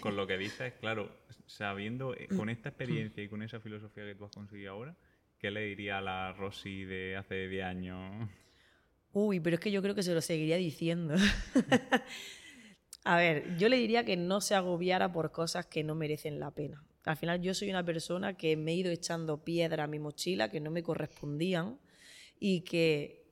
[0.00, 1.10] con lo que dices, claro,
[1.46, 4.96] sabiendo, eh, con esta experiencia y con esa filosofía que tú has conseguido ahora,
[5.40, 8.28] ¿Qué le diría a la Rosy de hace 10 años?
[9.14, 11.14] Uy, pero es que yo creo que se lo seguiría diciendo.
[13.04, 16.50] a ver, yo le diría que no se agobiara por cosas que no merecen la
[16.50, 16.84] pena.
[17.06, 20.50] Al final yo soy una persona que me he ido echando piedra a mi mochila
[20.50, 21.80] que no me correspondían
[22.38, 23.24] y que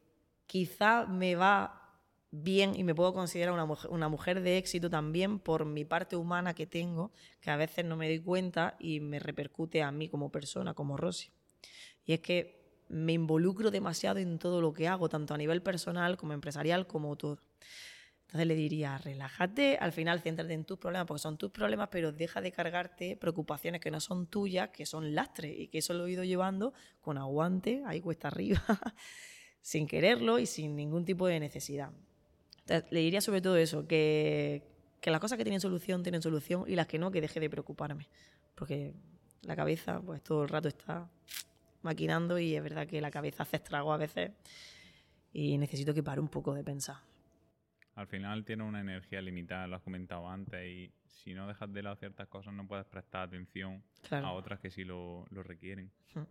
[0.46, 1.92] quizá me va
[2.30, 6.16] bien y me puedo considerar una mujer, una mujer de éxito también por mi parte
[6.16, 10.09] humana que tengo, que a veces no me doy cuenta y me repercute a mí
[10.09, 11.30] como persona, como Rosy.
[12.09, 16.16] Y es que me involucro demasiado en todo lo que hago, tanto a nivel personal
[16.16, 17.38] como empresarial, como todo.
[18.22, 22.11] Entonces le diría, relájate, al final céntrate en tus problemas, porque son tus problemas, pero
[22.11, 26.06] deja de cargarte preocupaciones que no son tuyas, que son lastres, y que eso lo
[26.06, 28.62] he ido llevando con aguante, ahí cuesta arriba,
[29.61, 31.90] sin quererlo y sin ningún tipo de necesidad.
[32.61, 34.62] Entonces, le diría sobre todo eso, que,
[35.02, 37.50] que las cosas que tienen solución tienen solución y las que no, que deje de
[37.50, 38.09] preocuparme,
[38.54, 38.94] porque
[39.42, 41.11] la cabeza pues todo el rato está
[41.83, 44.33] maquinando y es verdad que la cabeza hace estrago a veces
[45.33, 46.97] y necesito que pare un poco de pensar.
[47.95, 51.83] Al final tiene una energía limitada, lo has comentado antes, y si no dejas de
[51.83, 55.91] lado ciertas cosas no puedes prestar atención a otras que sí lo, requieren.
[56.14, 56.22] Hmm.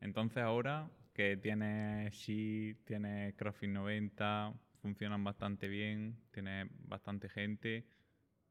[0.00, 7.86] Entonces ahora que tienes sí, tienes CrossFit 90, funcionan bastante bien, tienes bastante gente,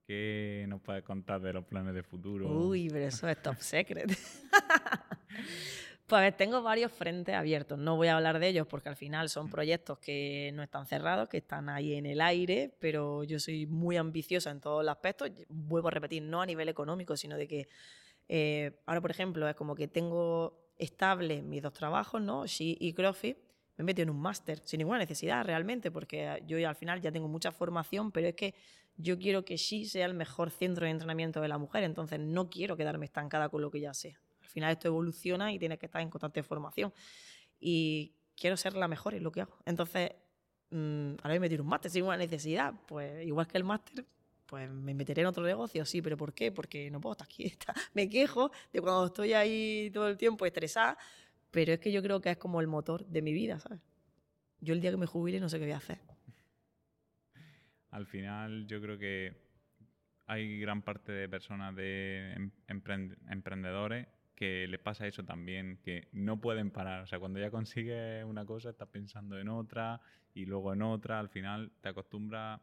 [0.08, 2.50] ¿qué nos puedes contar de los planes de futuro?
[2.50, 4.10] Uy, pero eso es top secret.
[6.10, 7.78] Pues tengo varios frentes abiertos.
[7.78, 11.30] No voy a hablar de ellos porque al final son proyectos que no están cerrados,
[11.30, 15.30] que están ahí en el aire, pero yo soy muy ambiciosa en todos los aspectos.
[15.50, 17.68] Vuelvo a repetir, no a nivel económico, sino de que
[18.28, 22.48] eh, ahora, por ejemplo, es como que tengo estable mis dos trabajos, ¿no?
[22.48, 23.38] She y CrossFit.
[23.78, 27.12] Me he metido en un máster sin ninguna necesidad realmente, porque yo al final ya
[27.12, 28.56] tengo mucha formación, pero es que
[28.98, 32.50] yo quiero que She sea el mejor centro de entrenamiento de la mujer, entonces no
[32.50, 34.18] quiero quedarme estancada con lo que ya sé.
[34.50, 36.92] Al final esto evoluciona y tienes que estar en constante formación.
[37.60, 39.56] Y quiero ser la mejor en lo que hago.
[39.64, 40.12] Entonces,
[40.72, 42.74] mmm, ahora me tiro un máster sin una necesidad.
[42.88, 44.04] Pues igual que el máster,
[44.48, 46.52] pues me meteré en otro negocio, sí, pero ¿por qué?
[46.52, 47.54] Porque no puedo estar aquí.
[47.94, 50.98] Me quejo de cuando estoy ahí todo el tiempo estresada,
[51.52, 53.80] pero es que yo creo que es como el motor de mi vida, ¿sabes?
[54.62, 56.00] Yo el día que me jubile no sé qué voy a hacer.
[57.92, 59.38] Al final yo creo que
[60.26, 62.52] hay gran parte de personas, de em-,
[63.30, 64.08] emprendedores
[64.40, 67.04] que le pasa eso también, que no pueden parar.
[67.04, 70.00] O sea, cuando ya consigues una cosa, estás pensando en otra
[70.34, 71.20] y luego en otra.
[71.20, 72.62] Al final te acostumbras,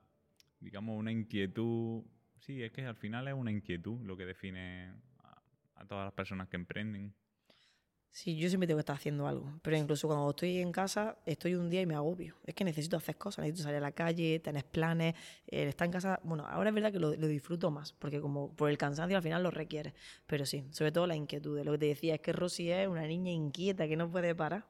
[0.58, 2.02] digamos, una inquietud.
[2.38, 4.94] Sí, es que al final es una inquietud lo que define
[5.74, 7.14] a todas las personas que emprenden.
[8.11, 11.54] Sí, yo siempre tengo que estar haciendo algo, pero incluso cuando estoy en casa, estoy
[11.54, 12.34] un día y me agobio.
[12.44, 15.14] Es que necesito hacer cosas, necesito salir a la calle, tener planes,
[15.46, 16.18] eh, estar en casa.
[16.24, 19.42] Bueno, ahora es verdad que lo, disfruto más, porque como por el cansancio al final
[19.42, 19.92] lo requiere.
[20.26, 21.62] Pero sí, sobre todo la inquietud.
[21.62, 24.64] Lo que te decía es que Rosy es una niña inquieta que no puede parar.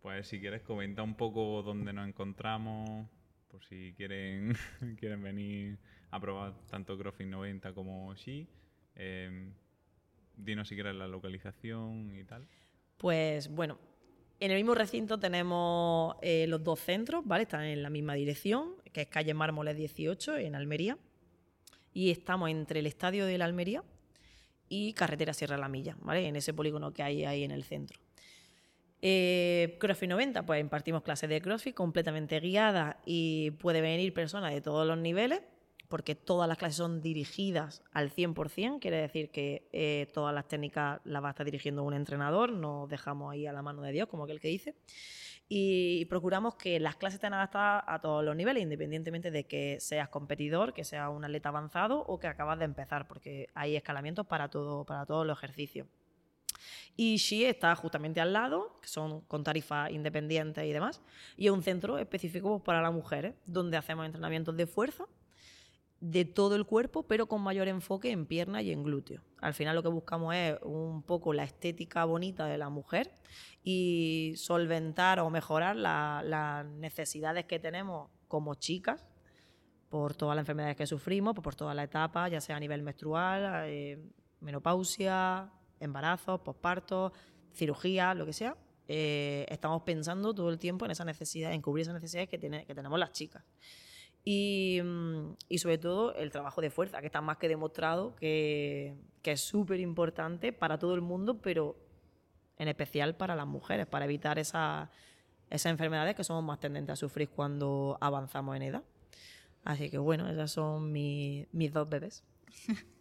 [0.00, 3.06] Pues si quieres comentar un poco dónde nos encontramos,
[3.48, 4.56] por si quieren,
[4.98, 5.78] quieren venir
[6.10, 8.48] a probar tanto CrossFit 90 como sí.
[8.96, 9.52] Eh,
[10.36, 12.46] Dinos si quieres la localización y tal.
[12.96, 13.78] Pues bueno,
[14.40, 17.42] en el mismo recinto tenemos eh, los dos centros, ¿vale?
[17.42, 20.98] Están en la misma dirección, que es calle Mármoles 18, en Almería.
[21.94, 23.84] Y estamos entre el estadio de la Almería
[24.68, 26.26] y carretera Sierra La Milla, ¿vale?
[26.26, 28.00] En ese polígono que hay ahí en el centro.
[29.00, 34.60] Eh, CrossFit 90, pues impartimos clases de CrossFit completamente guiadas y puede venir personas de
[34.60, 35.42] todos los niveles
[35.92, 41.02] porque todas las clases son dirigidas al 100%, quiere decir que eh, todas las técnicas
[41.04, 44.08] las va a estar dirigiendo un entrenador, no dejamos ahí a la mano de Dios,
[44.08, 44.74] como aquel que dice.
[45.50, 50.08] Y procuramos que las clases estén adaptadas a todos los niveles, independientemente de que seas
[50.08, 54.48] competidor, que seas un atleta avanzado o que acabas de empezar, porque hay escalamientos para,
[54.48, 55.88] todo, para todos los ejercicios.
[56.96, 61.02] Y Xi está justamente al lado, que son con tarifas independientes y demás,
[61.36, 65.04] y es un centro específico para las mujeres, donde hacemos entrenamientos de fuerza,
[66.02, 69.22] de todo el cuerpo, pero con mayor enfoque en pierna y en glúteo.
[69.40, 73.12] Al final lo que buscamos es un poco la estética bonita de la mujer
[73.62, 79.06] y solventar o mejorar las necesidades que tenemos como chicas
[79.90, 83.66] por todas las enfermedades que sufrimos, por toda la etapa, ya sea a nivel menstrual,
[83.68, 84.02] eh,
[84.40, 87.12] menopausia, embarazos, posparto,
[87.52, 88.56] cirugía, lo que sea.
[88.88, 92.74] Eh, estamos pensando todo el tiempo en esa necesidad, en cubrir esas necesidades que, que
[92.74, 93.44] tenemos las chicas.
[94.24, 98.94] Mm, y, sobre todo el trabajo de fuerza, que está más que demostrado que,
[99.24, 101.76] es súper importante para todo el mundo, pero
[102.58, 104.88] en especial para las mujeres, para evitar esas
[105.50, 108.84] enfermedades que somos más tendentes a sufrir cuando avanzamos en edad.
[109.64, 112.24] Así que bueno, esas son mis dos bebés.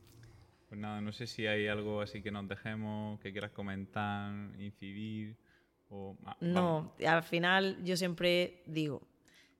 [0.71, 5.35] Pues nada, no sé si hay algo así que nos dejemos, que quieras comentar, incidir.
[5.89, 9.01] O, ah, no, al final yo siempre digo,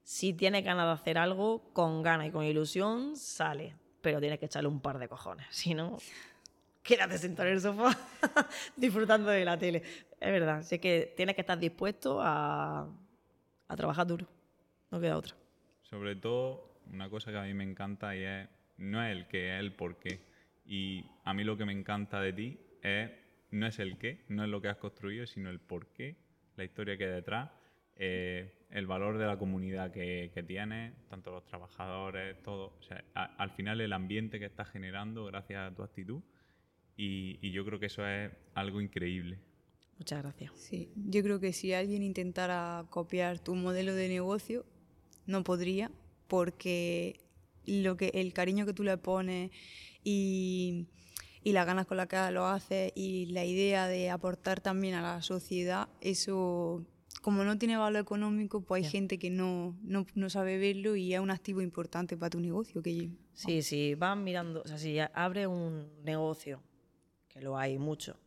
[0.03, 3.75] si tienes ganas de hacer algo, con ganas y con ilusión, sale.
[4.01, 5.47] Pero tienes que echarle un par de cojones.
[5.51, 5.97] Si no,
[6.83, 7.97] quédate sentado en el sofá
[8.75, 9.83] disfrutando de la tele.
[10.19, 12.87] Es verdad, sé que tienes que estar dispuesto a,
[13.67, 14.27] a trabajar duro.
[14.89, 15.35] No queda otra.
[15.83, 19.55] Sobre todo, una cosa que a mí me encanta y es, no es el qué,
[19.55, 20.19] es el por qué.
[20.65, 23.11] Y a mí lo que me encanta de ti es,
[23.51, 26.15] no es el qué, no es lo que has construido, sino el por qué,
[26.55, 27.49] la historia que hay detrás,
[27.95, 32.73] eh, el valor de la comunidad que, que tienes, tanto los trabajadores, todo.
[32.79, 36.21] O sea, a- al final el ambiente que estás generando gracias a tu actitud.
[36.97, 39.39] Y, y yo creo que eso es algo increíble.
[39.97, 40.51] Muchas gracias.
[40.55, 44.65] Sí, yo creo que si alguien intentara copiar tu modelo de negocio,
[45.25, 45.91] no podría,
[46.27, 47.19] porque
[47.65, 49.51] lo que, el cariño que tú le pones
[50.03, 50.87] y,
[51.43, 55.01] y las ganas con las que lo haces y la idea de aportar también a
[55.01, 56.85] la sociedad, eso,
[57.21, 61.13] como no tiene valor económico, pues hay gente que no, no, no sabe verlo y
[61.13, 62.81] es un activo importante para tu negocio.
[62.81, 66.61] Que, Sí, si vas mirando, o sea, si abres un negocio,
[67.27, 68.19] que lo hay mucho,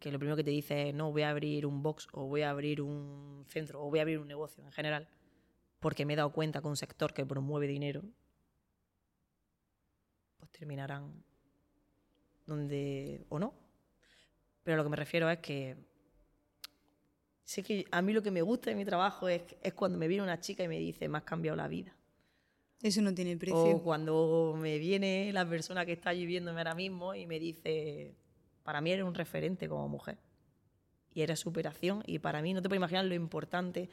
[0.00, 2.42] que lo primero que te dice es, no, voy a abrir un box o voy
[2.42, 5.08] a abrir un centro o voy a abrir un negocio en general,
[5.78, 8.02] porque me he dado cuenta que un sector que promueve dinero,
[10.38, 11.24] pues terminarán
[12.46, 13.54] donde o no.
[14.64, 15.87] Pero lo que me refiero es que
[17.48, 20.06] sé que a mí lo que me gusta de mi trabajo es, es cuando me
[20.06, 21.96] viene una chica y me dice, me has cambiado la vida.
[22.82, 23.80] eso no tiene O precio.
[23.82, 28.14] cuando me viene la persona que está allí viéndome ahora mismo y me dice,
[28.62, 30.18] para mí eres un referente como mujer.
[31.14, 32.02] Y eres superación.
[32.06, 33.88] Y para mí no te puedes imaginar lo importante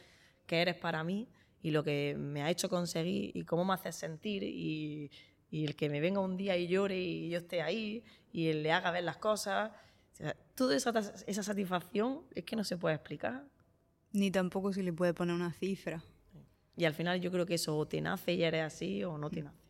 [0.45, 1.29] que eres para mí
[1.61, 4.43] y lo que me ha hecho conseguir y cómo me haces sentir.
[4.43, 5.09] Y,
[5.49, 8.03] y el que me venga un día y llore y yo esté ahí
[8.33, 9.71] y él le haga ver las cosas.
[10.11, 10.93] O sea, toda esa,
[11.27, 13.45] esa satisfacción es que no se puede explicar.
[14.11, 16.01] Ni tampoco se le puede poner una cifra.
[16.77, 19.29] Y al final yo creo que eso o te nace y eres así o no
[19.29, 19.65] te nace.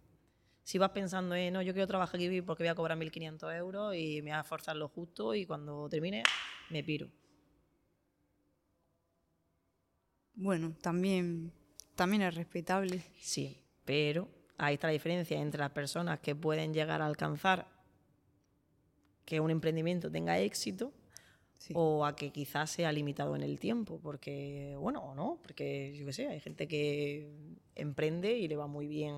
[0.64, 3.96] Si vas pensando en, no, yo quiero trabajar aquí porque voy a cobrar 1.500 euros
[3.96, 6.24] y me voy a esforzar lo justo y cuando termine
[6.72, 7.08] me piro.
[10.34, 11.54] Bueno, también,
[11.96, 13.04] también es respetable.
[13.20, 14.28] Sí, pero
[14.58, 17.75] ahí está la diferencia entre las personas que pueden llegar a alcanzar
[19.26, 20.94] que un emprendimiento tenga éxito
[21.58, 21.74] Sí.
[21.76, 26.06] o a que quizás sea limitado en el tiempo, porque, bueno, o no, porque yo
[26.06, 27.32] qué sé, hay gente que
[27.76, 29.16] emprende y le va muy bien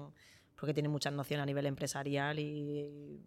[0.55, 3.19] porque tiene muchas nociones a nivel empresarial y,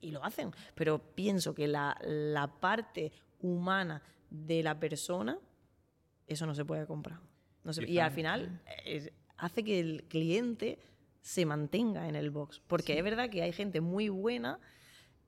[0.00, 0.50] y lo hacen.
[0.74, 5.38] Pero pienso que la, la parte humana de la persona,
[6.26, 7.18] eso no se puede comprar.
[7.64, 10.78] No se- y al final eh, hace que el cliente
[11.22, 14.60] se mantenga en el box, porque es verdad que hay gente muy buena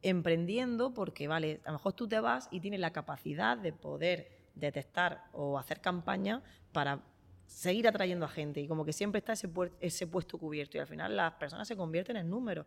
[0.03, 4.28] emprendiendo porque, vale, a lo mejor tú te vas y tienes la capacidad de poder
[4.55, 6.42] detectar o hacer campaña
[6.72, 7.03] para
[7.46, 10.80] seguir atrayendo a gente y como que siempre está ese, puer- ese puesto cubierto y
[10.80, 12.66] al final las personas se convierten en números.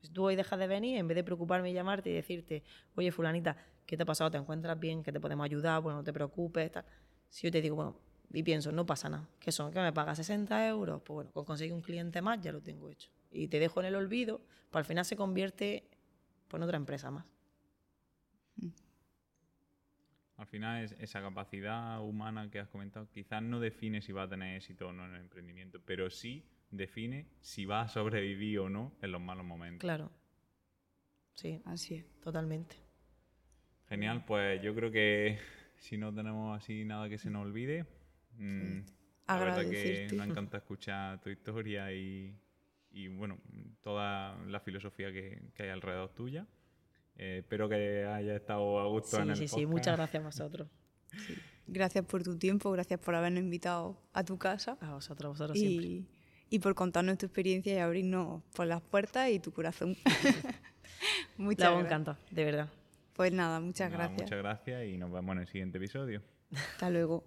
[0.00, 2.62] Pues tú hoy dejas de venir, en vez de preocuparme y llamarte y decirte,
[2.94, 3.56] oye, fulanita,
[3.86, 4.30] ¿qué te ha pasado?
[4.30, 5.02] ¿Te encuentras bien?
[5.02, 5.80] ¿Que te podemos ayudar?
[5.82, 6.84] Bueno, no te preocupes, tal.
[7.28, 7.96] Si yo te digo, bueno,
[8.32, 9.72] y pienso, no pasa nada, ¿qué son?
[9.72, 11.00] ¿Que me pagas 60 euros?
[11.02, 13.10] Pues bueno, con conseguir un cliente más ya lo tengo hecho.
[13.30, 14.40] Y te dejo en el olvido,
[14.70, 15.88] pues al final se convierte
[16.48, 17.24] pues, en otra empresa más.
[20.36, 24.28] Al final, es- esa capacidad humana que has comentado quizás no define si va a
[24.28, 28.68] tener éxito o no en el emprendimiento, pero sí define si va a sobrevivir o
[28.68, 29.80] no en los malos momentos.
[29.80, 30.10] Claro.
[31.32, 32.20] Sí, Así es.
[32.20, 32.76] totalmente.
[33.88, 35.38] Genial, pues yo creo que
[35.76, 37.86] si no tenemos así nada que se nos olvide,
[38.36, 38.78] mm,
[39.28, 40.16] la verdad que Agradecerte.
[40.16, 42.34] me encanta escuchar tu historia y,
[42.96, 43.38] y, bueno,
[43.82, 46.46] toda la filosofía que, que hay alrededor tuya.
[47.16, 49.70] Eh, espero que haya estado a gusto en Sí, el sí, sí, podcast.
[49.72, 50.68] muchas gracias a vosotros.
[51.68, 55.58] Gracias por tu tiempo, gracias por habernos invitado a tu casa A vosotros, a vosotros
[55.58, 55.86] siempre.
[55.86, 56.06] y,
[56.48, 59.96] y por contarnos tu experiencia y abrirnos por las puertas y tu corazón.
[61.36, 61.84] muchas gracias.
[61.86, 62.68] encanta, de verdad.
[63.14, 64.22] Pues nada, muchas Nada, gracias.
[64.22, 66.22] Muchas gracias y nos vemos en el siguiente episodio.
[66.54, 67.24] Hasta luego.